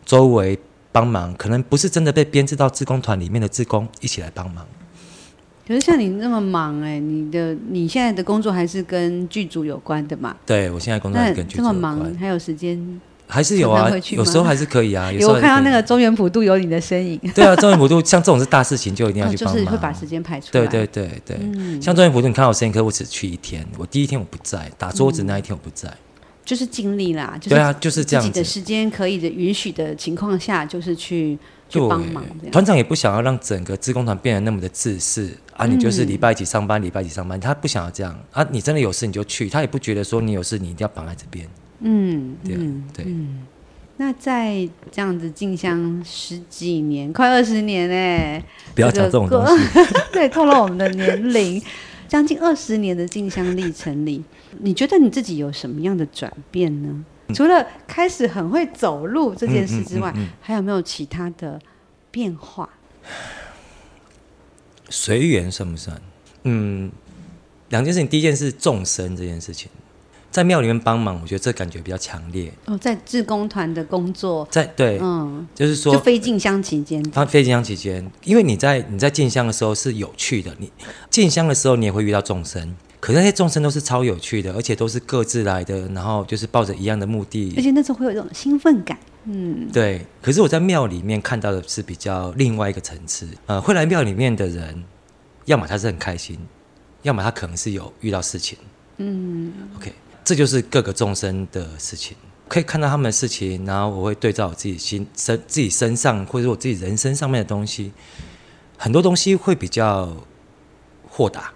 [0.04, 0.58] 周围
[0.92, 4.66] 帮忙，可能不是真的被编制到志工团里面的志工一起来帮忙。
[5.66, 10.36] 可是像你那么忙哎、欸，你的你现在的工作还是跟剧组有关的嘛？
[10.44, 11.74] 对，我现在工作还是跟剧组有关。
[11.74, 13.00] 这么忙还有时间？
[13.28, 15.10] 还是有啊，有时候还是可以啊。
[15.10, 17.18] 有，时候有我看到那个中原普渡有你的身影。
[17.34, 19.64] 对啊，中原普渡像这种是大事情，就一定要去帮忙。
[19.64, 20.66] 就是会把时间排出来。
[20.66, 23.64] 对对对对，嗯、像中原普渡，你看到我身影，可是我只去一天。
[23.78, 25.88] 我第一天我不在，打桌子那一天我不在。
[25.88, 25.96] 嗯、
[26.44, 28.28] 就是尽力啦，就是、对啊，就是这样子。
[28.28, 31.38] 自己的时间可以的允许的情况下，就是去。
[31.72, 35.66] 去帮忙，团长也不想要让整个自工团变得那么的自私啊！
[35.66, 38.46] 你就是礼拜几上班，礼拜几上班，他不想要这样啊！
[38.50, 41.48] 你真的有事你就去，他也不觉得说你有事你一定要绑在这边。
[41.80, 42.56] 嗯，对
[42.92, 43.12] 对。
[43.96, 48.44] 那在这样子进香十几年，快二十年哎，
[48.74, 49.64] 不要讲这种东西，
[50.12, 51.62] 对，透露我们的年龄，
[52.08, 54.22] 将近二十年的进香历程里，
[54.60, 57.04] 你觉得你自己有什么样的转变呢？
[57.34, 61.60] 除了开始很会走路这件事之外，还有没有其他的
[62.10, 62.68] 变化？
[64.90, 66.00] 随缘算不算？
[66.42, 66.90] 嗯，
[67.70, 68.08] 两件事情。
[68.08, 69.70] 第一件事，众生这件事情，
[70.30, 72.52] 在庙里面帮忙，我觉得这感觉比较强烈。
[72.66, 80.70] 哦，在志工团的工作，在对，嗯，就是说，就非进香期间，他非进香期间，因为你在你在进香的时候是有趣的，你
[81.08, 82.76] 进香的时候你也会遇到众生。
[83.02, 88.96] 可是那些众生都是超有趣的，而且都是各自来的，然后就是抱着一样的目的，而且那时候会有一种兴奋感。
[89.24, 90.06] 嗯，对。
[90.22, 93.26] 可是我在庙里面看到的是比较另外一个层次。
[93.46, 94.84] 呃，会来庙里面的人，
[95.46, 96.38] 要么他是很开心，
[97.02, 98.56] 要么他可能是有遇到事情。
[98.98, 99.92] 嗯，OK，
[100.22, 107.90] 这就是各个众生的事情，可以看到他们的事情，然后我会对照我自己心身、自己身上，或者我自己人生上面的东西，
[108.78, 110.16] 很多东西会比较
[111.08, 111.52] 豁达。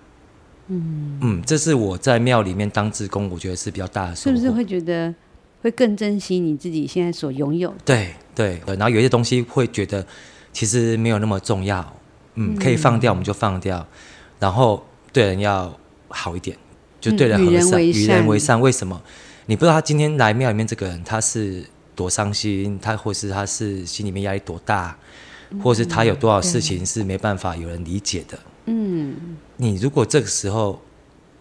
[0.69, 4.37] 嗯嗯，这是我在庙里面当志工，我觉得是比较大的收获。
[4.37, 5.15] 是不是会觉得
[5.63, 7.77] 会更珍惜你自己现在所拥有的？
[7.85, 10.05] 对对，然后有一些东西会觉得
[10.53, 11.81] 其实没有那么重要，
[12.35, 13.87] 嗯，嗯可以放掉我们就放掉，
[14.39, 15.75] 然后对人要
[16.09, 16.57] 好一点，
[17.01, 18.61] 就对人和善，与、嗯、人，人为善。
[18.61, 19.01] 为什么？
[19.47, 21.65] 你不知道他今天来庙里面这个人他是
[21.95, 24.97] 多伤心，他或是他是心里面压力多大，
[25.51, 28.39] 嗯、或是他有多少事情是没办法有人理解的。
[28.67, 29.15] 嗯，
[29.57, 30.81] 你如果这个时候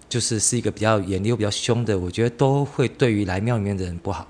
[0.07, 4.28] 就是是一个比较严厉又比较凶的，我觉得都会对于来庙里面的人不好。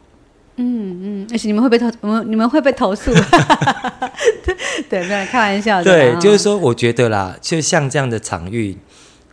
[0.58, 3.14] 嗯嗯，而且你们会被投，你 们你们会被投诉。
[4.90, 5.84] 对，对，开玩笑的。
[5.84, 8.78] 对，就是说，我觉得啦，就像这样的场域，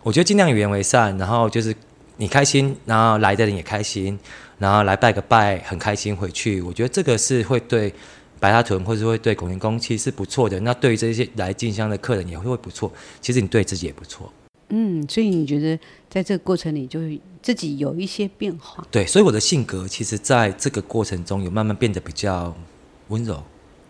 [0.03, 1.73] 我觉得尽量与人为善，然后就是
[2.17, 4.19] 你开心，然后来的人也开心，
[4.59, 6.61] 然后来拜个拜，很开心回去。
[6.61, 7.95] 我觉得这个是会对
[8.41, 10.59] 白沙屯，或是会对拱天宫其实是不错的。
[10.61, 12.93] 那对于这些来进香的客人也会不错。
[13.21, 14.33] 其实你对自己也不错。
[14.75, 16.99] 嗯，所以你觉得在这个过程里，就
[17.43, 18.83] 自己有一些变化？
[18.91, 22.57] 对，所以我的性格其实在这个过程中有慢慢变得比较
[23.09, 23.43] 温柔。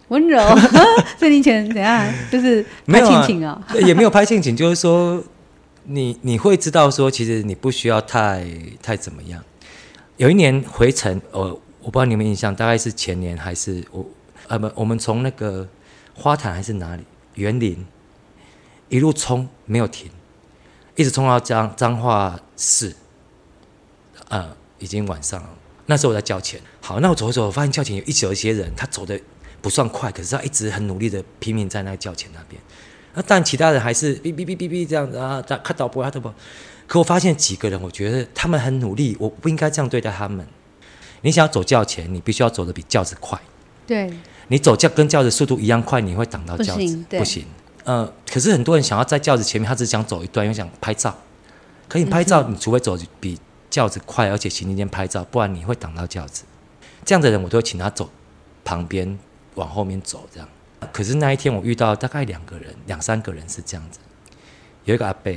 [0.09, 0.41] 温柔？
[1.17, 2.13] 所以你以前怎样？
[2.33, 3.65] 就是拍亲情啊？
[3.87, 5.23] 也没有拍亲情，就是说
[5.85, 8.45] 你你会知道说，其实你不需要太
[8.83, 9.41] 太怎么样。
[10.17, 11.43] 有一年回程，呃，
[11.81, 14.05] 我不知道你有没有印象，大概是前年还是我
[14.49, 15.69] 呃不，我们从那个
[16.13, 17.05] 花坛还是哪里
[17.37, 17.87] 园林
[18.89, 20.11] 一路冲，没有停。
[20.95, 22.95] 一直冲到彰彰化市，
[24.29, 25.49] 呃，已经晚上了。
[25.87, 29.19] 那时候我在叫钱，好，那我走一走，我发现叫钱有一有一些人，他走的
[29.61, 32.61] 不算快，可是他一直很努力的拼命在那个叫钱那边。
[33.15, 36.33] 那但其他人还是哔哔哔哔哔这样子啊，他看到不，他都不。
[36.87, 40.47] 可我发现几个人，我觉得他们很努力，我不应该这样对待他们。
[41.23, 43.39] 你想要走叫钱，你必须要走的比轿子快。
[43.87, 44.13] 对。
[44.49, 47.47] 你走轿跟轿子速度一样快，你会挡到轿子，不行。
[47.85, 51.17] 呃，可是很多人想要在轿子前面，他只想走一段，又想拍照。
[51.89, 56.45] 可以拍照，你除非走比轿子快，而且行进间拍照，不然你会挡到轿子。
[57.05, 58.09] 这样的人，我都会请他走
[58.65, 59.19] 旁边，
[59.57, 60.49] 往后面走这样。
[60.93, 63.99] 可是那一天，我遇到大概两个人，两三个人是这样子。
[64.85, 65.33] 有一个阿伯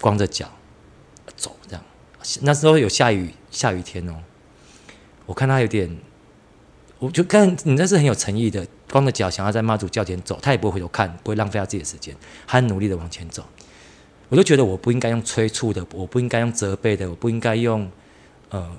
[0.00, 0.48] 光着脚
[1.36, 1.84] 走这样，
[2.42, 4.14] 那时候有下雨，下雨天哦。
[5.26, 5.98] 我看他有点，
[6.98, 8.66] 我就看你那是很有诚意的。
[8.90, 12.14] 光着脚想要在妈祖轿前走，他也不会回头看，不会浪费他自己的时间，
[12.46, 13.44] 他很努力的往前走。
[14.28, 17.90] 我就觉得我不应该用催促的，我不应该用责备的，我不应该用
[18.50, 18.70] 呃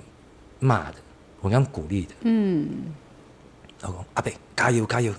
[0.60, 0.96] 骂的，
[1.42, 2.14] 我应该鼓励的。
[2.22, 2.70] 嗯。
[3.82, 5.14] 我讲阿伯加油加油，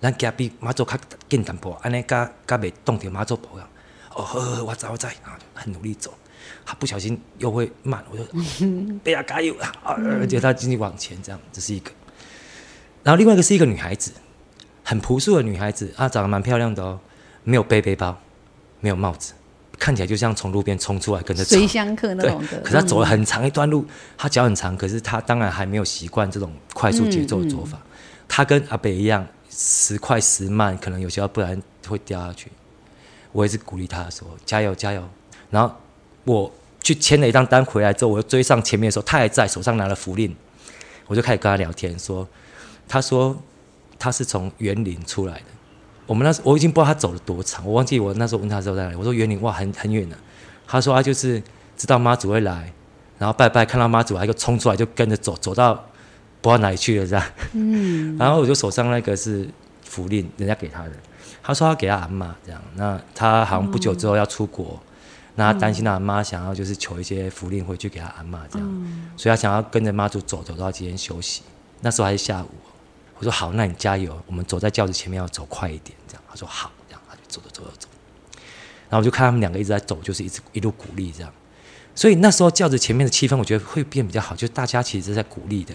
[0.00, 0.96] 咱家比妈祖较
[1.28, 3.66] 紧淡薄，安尼加加袂冻着妈祖保养。
[4.14, 6.12] 哦好好好，我知我知啊，很努力走，
[6.66, 8.24] 他不小心又会慢，我就
[9.02, 9.72] 贝啊加油啊，
[10.20, 11.90] 而且他继续往前这样，这是一个。
[13.02, 14.12] 然后另外一个是一个女孩子。
[14.84, 16.98] 很朴素的女孩子啊，长得蛮漂亮的哦，
[17.44, 18.18] 没有背背包，
[18.80, 19.32] 没有帽子，
[19.78, 21.56] 看起来就像从路边冲出来跟着走。
[21.56, 22.60] 随香客那种的。
[22.60, 23.86] 可是她走了很长一段路，
[24.18, 27.78] 她脚很长，可是她当然还没有习惯这种快速节奏的走法。
[28.28, 32.50] 她、嗯嗯、跟阿北一样，时快时慢，可能有时候不然会掉下去。
[33.30, 35.08] 我也是鼓励她说：“加油加油！”
[35.50, 35.74] 然后
[36.24, 40.34] 我去签了一张单回来之后，我又追上前面的时候，她还在手上拿了符令，
[41.06, 42.26] 我就开始跟她聊天说
[42.88, 43.40] ：“她说。”
[44.02, 45.44] 他是从园林出来的，
[46.06, 48.96] 我们那时我已经不知道他走了多长，我忘记我那时候问他的时候在哪里。
[48.96, 50.16] 我说园林哇，很很远的。
[50.66, 51.40] 他说他就是
[51.76, 52.72] 知道妈祖会来，
[53.16, 55.72] 然后拜拜，看到妈祖来就冲出来就跟着走，走到
[56.40, 57.24] 不知道哪里去了这样。
[57.52, 58.16] 嗯。
[58.18, 59.48] 然后我就手上那个是
[59.84, 60.92] 符令，人家给他的。
[61.40, 64.86] 他说他给他阿嬷这样，那他好像不久之后要出国，嗯、
[65.36, 71.42] 那他担心他阿妈想要就是求一些福令回去给他阿嬷这样，嗯、所以他想要跟着妈祖走，走到今天休息。
[71.80, 72.48] 那时候还是下午。
[73.22, 74.20] 我说好，那你加油。
[74.26, 76.22] 我们走在轿子前面，要走快一点，这样。
[76.28, 77.86] 他说好，这样他就走着走着走。
[78.90, 81.32] 然后我就看他们两个一直在走，就是一直一路鼓励这样。
[81.94, 85.72] 所以那时候轿子前面的气氛，我觉得会变比较好，就是大家其实是在鼓励的。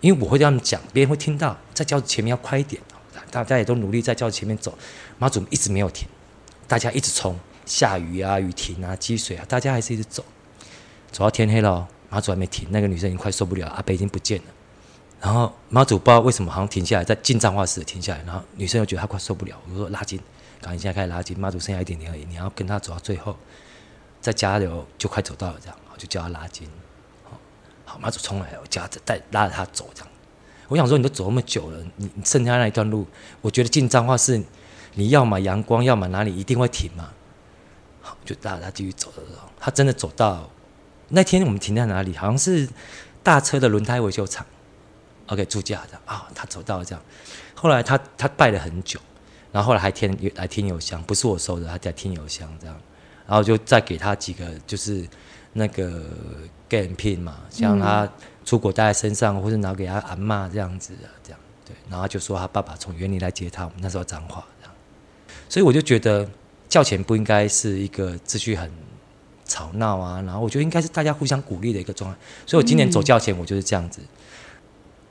[0.00, 2.80] 因为我会这样讲，别人会听到，在轿子前面要快一点。
[3.32, 4.78] 大家也都努力在轿子前面走，
[5.18, 6.06] 妈祖一直没有停，
[6.68, 10.24] 大家一直冲，下雨啊，雨停啊，积水啊，大家还是一直走，
[11.10, 14.44] 走到天黑了，妈祖还没停，那个女生已经快受不了，阿伯已经不见了。
[15.20, 18.22] 然后妈祖不知道为什么好像停下来，在进彰化市停下来。
[18.24, 20.20] 然后女生又觉得她快受不了，我说拉筋，
[20.60, 21.38] 赶紧现在开始拉筋。
[21.38, 23.36] 妈祖剩下一点点而已，你要跟她走到最后，
[24.20, 26.68] 再加油就快走到了，这样，我就叫她拉筋。
[27.24, 27.38] 好，
[27.84, 30.08] 好，妈祖冲来，我叫她带拉着她走，这样。
[30.68, 33.06] 我想说，你都走那么久了，你你剩下那一段路，
[33.40, 34.42] 我觉得进彰化市，
[34.94, 37.10] 你要么阳光，要么哪里一定会停嘛。
[38.02, 40.50] 好，就拉着她继续走的时候，她真的走到
[41.08, 42.14] 那天我们停在哪里？
[42.16, 42.68] 好像是
[43.22, 44.44] 大车的轮胎维修厂。
[45.26, 47.02] OK，驻驾的啊，他走到了这样。
[47.54, 49.00] 后来他他拜了很久，
[49.50, 52.76] 然后后来还添来添油香，不是我收的，他在添油香这样。
[53.26, 55.04] 然后就再给他几个，就是
[55.52, 56.04] 那个
[56.68, 58.08] 纪念品嘛，像他
[58.44, 61.74] 出国带在身上，或者拿给他阿嬷这样子的，这样对。
[61.90, 64.74] 然后就说他爸爸从园林来接他，我们那时候脏话这样。
[65.48, 66.28] 所以我就觉得
[66.68, 68.70] 教前不应该是一个秩序很
[69.44, 72.16] 吵闹啊，然后我觉得应该是大家互相鼓励的一个状态。
[72.46, 74.00] 所以我今年走教前，我就是这样子。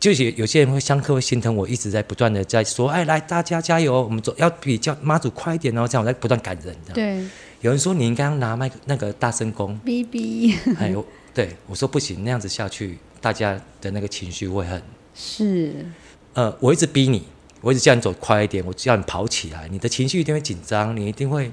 [0.05, 6.75] 就是有些人会相克会心疼我，一直在不断的在说，哎，来大家加油，我们走要比较妈祖快一点哦，这样我在不断感人。
[6.93, 7.17] 对，
[7.61, 11.03] 有人说你应该拿麦克那个大声公，逼逼， 哎呦，
[11.33, 14.79] 对我说不行，那样子下去，大家的那个情绪会很
[15.15, 15.73] 是，
[16.35, 17.23] 呃，我一直逼你。
[17.65, 21.51] 我一直叫你走快一点，我叫你跑起来，你的情绪一定会紧张，你一定会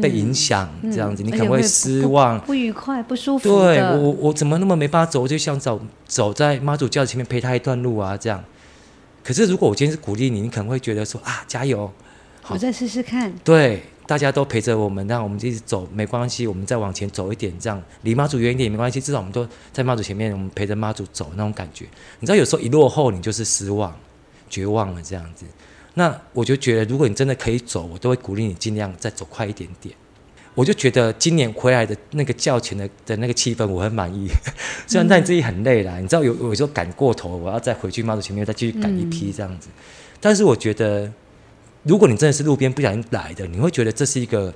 [0.00, 3.46] 被影响，嗯、这样子，嗯、你可能会失望不、不愉快、不舒服。
[3.46, 5.20] 对我，我怎么那么没办法走？
[5.20, 8.42] 我就想走走在妈祖轿前面陪他一段路啊，这样。
[9.22, 11.92] 可是如果我今天是鼓励你，你可能会觉得说啊，加油，
[12.48, 13.30] 我再试试看。
[13.44, 21.84] 对，大家都陪着我们，那我们一直走，没关系，我们再往前走一点，这样离妈祖远一点也没关系，至少我们都在妈祖前面，我们陪着妈祖走那种感觉。
[22.20, 23.94] 你知道，有时候一落后，你就是失望、
[24.50, 25.46] 绝望了这样子。
[25.94, 29.94] 那我就觉得，如果你真的可以走，我都会鼓励你尽量再走快一点点。
[30.54, 34.28] 我就觉得今年回来的那个轿前的的那个气氛，我很满意。
[34.86, 39.68] 虽然但你自己很累啦，嗯、你知道有有时候赶过头，我要再回去妈祖前面再继续赶一批这样子。
[39.68, 39.78] 嗯、
[40.20, 41.10] 但是我觉得，
[41.84, 44.52] 如果你真的是路边不小心来的，你会觉得这是一个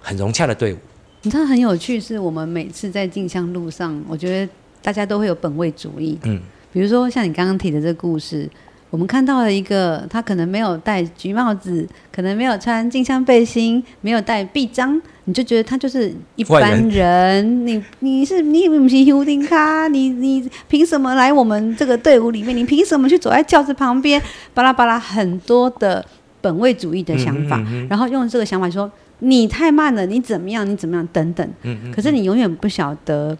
[0.00, 0.78] 很融洽的队伍。
[1.22, 4.52] 你知道很有趣，是我们每次在进香路上，我觉得
[4.82, 6.18] 大家都会有本位主义。
[6.22, 6.40] 嗯，
[6.72, 8.50] 比如说像你刚刚提的这个故事。
[8.88, 16.88] 我们看到了一个，他可能没有戴橘帽子，可能没有穿静香背心，没有戴臂章，你就觉得他就是一般人。
[16.88, 19.88] 人 你你是你不是休丁卡？
[19.88, 22.56] 你你凭什么来我们这个队伍里面？
[22.56, 24.22] 你凭什么去走在轿子旁边？
[24.54, 26.02] 巴拉巴拉很多的
[26.40, 30.64] 本位主义的想法，嗯嗯嗯，然后用这个想法说你太慢了，你怎么样？
[30.66, 31.06] 你怎么样？
[31.12, 31.46] 等等。
[31.62, 33.36] 嗯嗯嗯，可是你永远不晓得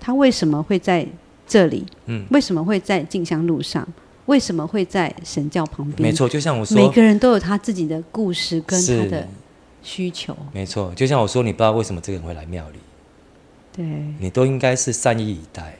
[0.00, 1.04] 他为什么会在
[1.46, 3.86] 这里，嗯，为什么会在静香路上。
[4.26, 6.08] 为什么会在神教旁边？
[6.08, 9.28] 没错，就像我说，每个人都有他自己的故事跟他的
[9.82, 10.36] 需求。
[10.52, 12.78] 没错，就像我说，你不知道为什么这个人会来庙里，
[13.72, 13.84] 对，
[14.18, 15.76] 你都应该是善意以待。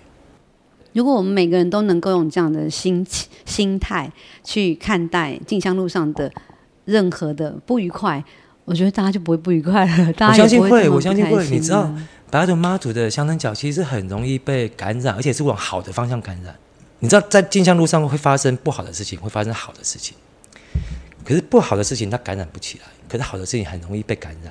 [0.92, 3.04] 如果我们每个人都能够用这样的心
[3.46, 4.12] 心态
[4.44, 6.30] 去看待进香路上的
[6.84, 8.22] 任何的不愉快，
[8.64, 10.12] 我觉得大家就不会不愉快了。
[10.12, 11.48] 大家我相信会，我相信会。
[11.48, 11.92] 你知道，
[12.30, 16.54] 白头妈祖的香灯脚其实很容易被感染，而且是往好的方向感染。
[17.04, 20.16] 你知道，在镜像路上会发生不好的事情，会发生好的事情。
[21.22, 24.50] 可是不好的事情它感染不起来，可是好的事情很容易被感染。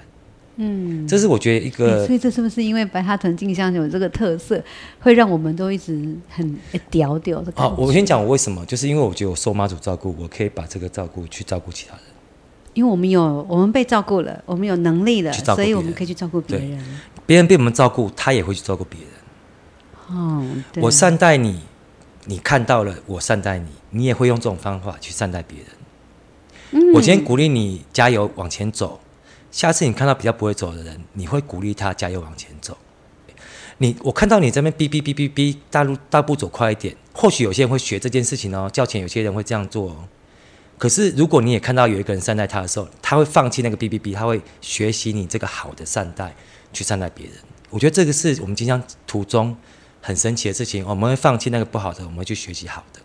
[0.57, 2.05] 嗯，这是我觉得一个。
[2.05, 4.63] 所以这是不是因为白哈屯镜像有这个特色，
[4.99, 6.55] 会让我们都一直很
[6.91, 7.51] 屌屌的？
[7.55, 12.03] 好，我先讲我为什么，就是因为我觉得我受妈祖照顾，我可以把这个照顾去照顾其他人。
[12.75, 16.83] 因为我们有我们被照顾了，我们有能力了，所以我们可以去照顾别人。
[17.25, 20.17] 别人被我们照顾，他也会去照顾别人。
[20.17, 20.83] 哦，对。
[20.83, 21.59] 我善待你。
[22.25, 25.67] 你看到了我善待你，你也会用这种方法去善待别人。
[26.71, 28.99] 嗯，我今天鼓励你加油往前走，
[29.51, 32.77] 下次你看到比较不会走的人，你会鼓励他加油往前走。
[33.77, 36.95] 你我看到你这边哔哔哔哔哔，大路大步走快一点。
[37.11, 40.07] 或许有些人会学这件事情哦，较前有些人会这样做哦。
[40.77, 46.33] 可是如果你也看到有一个人善待他的时候，他会放弃那个哔哔哔，他会学习你这个好的善待
[46.71, 47.35] 去善待别人。
[47.69, 49.55] 我觉得这个是我们进香途中。
[50.05, 52.99] 很神奇的事情，我们会放弃那个不好的，我们会去学习好的。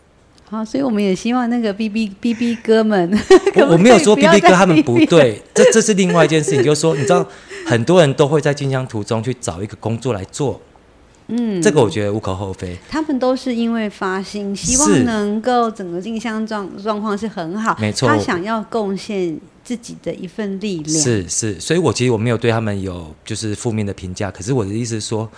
[0.51, 3.17] 好，所以我们也希望那个 B B B B 哥们，
[3.55, 6.65] 我我没有说 B B 哥他们不对，这这是另外一件事情。
[6.65, 7.25] 就是说，你知道，
[7.67, 10.61] 很多人都会在进香途中去找一个工作来做，
[11.27, 12.77] 嗯，这个我觉得无可厚非。
[12.89, 20.99] 他们都是因为发心，希望能够整个进香状状况是很好，没错，他想要贡献自己的一份力量。
[20.99, 25.31] 是是，所以我其实我没有对他们有就是负面的评价，可是我的意思是说，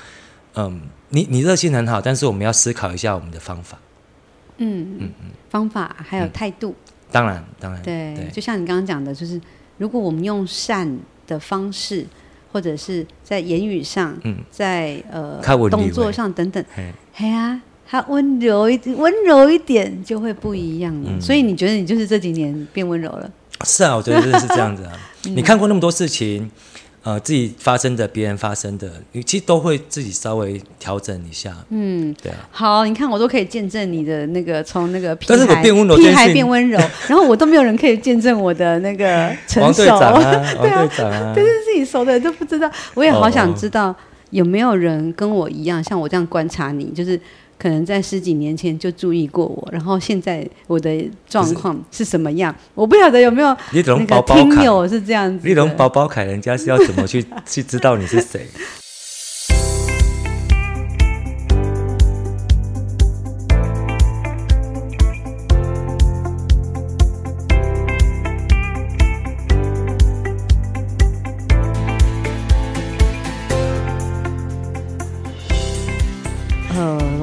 [0.54, 0.80] 嗯。
[1.10, 3.78] 你你热心很好，但是我们要思考一下我们的方法。
[4.58, 6.70] 嗯嗯嗯，方法还有态度。
[6.70, 9.40] 嗯、当然当然，对，对就像你刚刚讲的，就是
[9.78, 12.06] 如果我们用善的方式，
[12.52, 15.40] 或者是在言语上，嗯，在呃
[15.70, 16.64] 动作上等等，
[17.12, 21.10] 嘿啊，他温柔一温柔一点就会不一样了。
[21.12, 23.30] 嗯、所以你觉得你就是这几年变温柔了？
[23.64, 24.92] 是啊，我觉得是这样子啊。
[25.26, 26.50] 嗯、 你看过那么多事情。
[27.02, 31.56] 呃，自己发生的，别人发生的，你其实都会自己稍微调整一下。
[31.70, 32.46] 嗯，对啊。
[32.50, 36.78] 好，你看我都可以见证你的那个从那个屁孩，但是我变温柔，屁孩变温柔，
[37.08, 39.62] 然后我都没有人可以见证我的那个成熟。
[39.62, 42.70] 王队长 啊，王队长啊，对啊，是自己熟的人都不知道。
[42.94, 43.94] 我也好想知道
[44.30, 47.18] 有没有人跟我一样，像我这样观察你，就是。
[47.60, 52.54] 可能在十几年前就注意过我，然后现在我的状况是什么样？
[52.74, 55.46] 我不晓得有没有那个听友是这样子。
[55.46, 58.46] 你懂宝宝凯，人家是要怎么去去知道你是谁？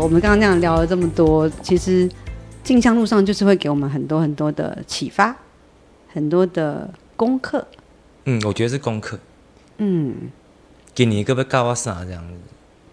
[0.08, 2.10] 我们刚刚那样聊了这么多，其实
[2.64, 5.36] 进香路上就是会给我们很多很多的启发，
[6.08, 7.68] 很多的功课。
[8.24, 9.20] 嗯，我觉得是功课。
[9.80, 10.16] 嗯，
[10.96, 12.34] 给你一个不告我啥这样子。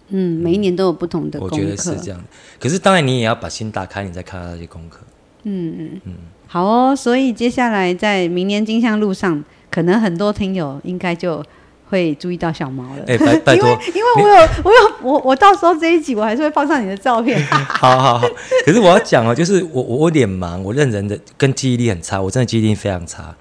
[0.09, 1.55] 嗯，每一年都有不同的功课。
[1.55, 2.21] 我觉得是这样。
[2.59, 4.99] 可是当然，你也要把心打开，你再看到那些功课。
[5.43, 6.13] 嗯嗯嗯。
[6.47, 9.41] 好哦，所以接下来在明年金像路上，
[9.71, 11.41] 可能很多听友应该就
[11.89, 13.03] 会注意到小毛了。
[13.07, 17.41] 哎、欸，拜拜托，因为因为我有我有我我到时候这一集我还是会放上你的照片。
[17.45, 18.27] 好好好，
[18.65, 23.35] 可是我要讲哦，就是我我我脸盲，我认人的跟记忆力很差，我真的记忆力非常差。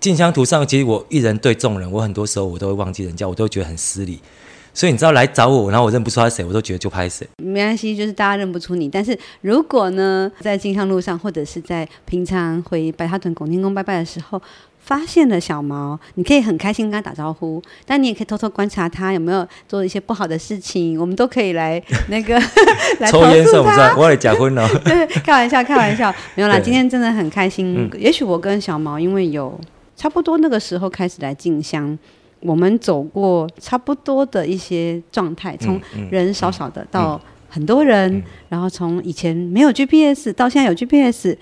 [0.00, 4.18] 进香图上，其实我一人对众人，我很多时候我都会忘记人家，我都觉得很失礼。
[4.72, 7.28] 所以你知道来找我，然后我认不出他是谁，我都觉得就拍谁。
[7.42, 8.88] 没关系，就是大家认不出你。
[8.88, 14.40] 但是如果呢，在进香路上，或者是在平常回白沙屯拱天宫拜拜的时候，
[14.80, 21.00] 发现了小毛，你可以很开心跟他打招呼，但你也可以偷偷观察他有没有做一些不好的事情。
[21.00, 22.34] 我们都可以来那个
[22.98, 23.80] 来抽烟是不是？
[23.96, 24.68] 我来结婚了。
[24.84, 26.58] 对， 开玩笑，开玩笑，没有啦。
[26.58, 27.76] 今天真的很开心。
[27.76, 29.58] 嗯、也许我跟小毛因为有。
[29.96, 31.98] 差不多那个时候开始来进香，
[32.40, 35.78] 我们走过差不多的一些状态，从
[36.10, 37.20] 人少少的到
[37.50, 41.36] 很多人，嗯嗯嗯、然后从以前没有 GPS 到现在有 GPS，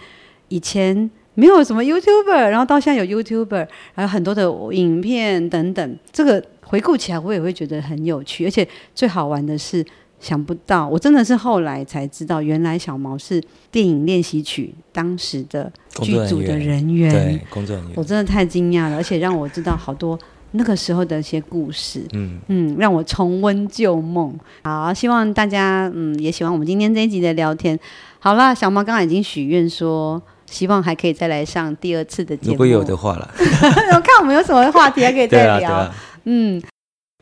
[0.48, 1.08] 以前
[1.38, 5.98] 没有什么 YouTuber，然后到现在有 YouTuber，还有很多的影片等等。
[6.10, 9.84] 这个回顾起来，我也会觉得很有趣，而且最好玩的是。
[10.20, 15.72] 想不到，我真的是后来才知道，原来小毛是电影练习曲当时的
[16.02, 20.18] 剧组的人员，对，工作人员，我真的太惊讶了，而且让我知道好多
[20.50, 24.36] 那个时候的一些故事，嗯嗯，让我重温旧梦。
[24.64, 27.78] 好，希望大家嗯也喜欢我们今天这一集的聊天。
[28.18, 30.20] 好了，小毛刚刚已经许愿说，
[30.50, 35.72] 希望还可以再来上第二次的节目，如果有的话了， 我看我们有什么话题还可以再聊。
[35.72, 35.94] 啊啊、
[36.24, 36.62] 嗯，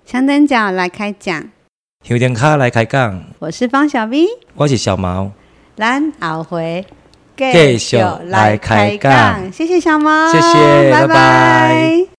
[0.04, 1.50] 香灯脚来开讲。
[2.04, 5.32] 有点卡来开讲，我是方小 V，我是小毛，
[5.76, 6.84] 咱后回。
[7.36, 7.98] 继续
[8.28, 11.06] 来开讲，谢谢小毛，谢谢，拜拜。
[11.06, 12.15] 拜拜。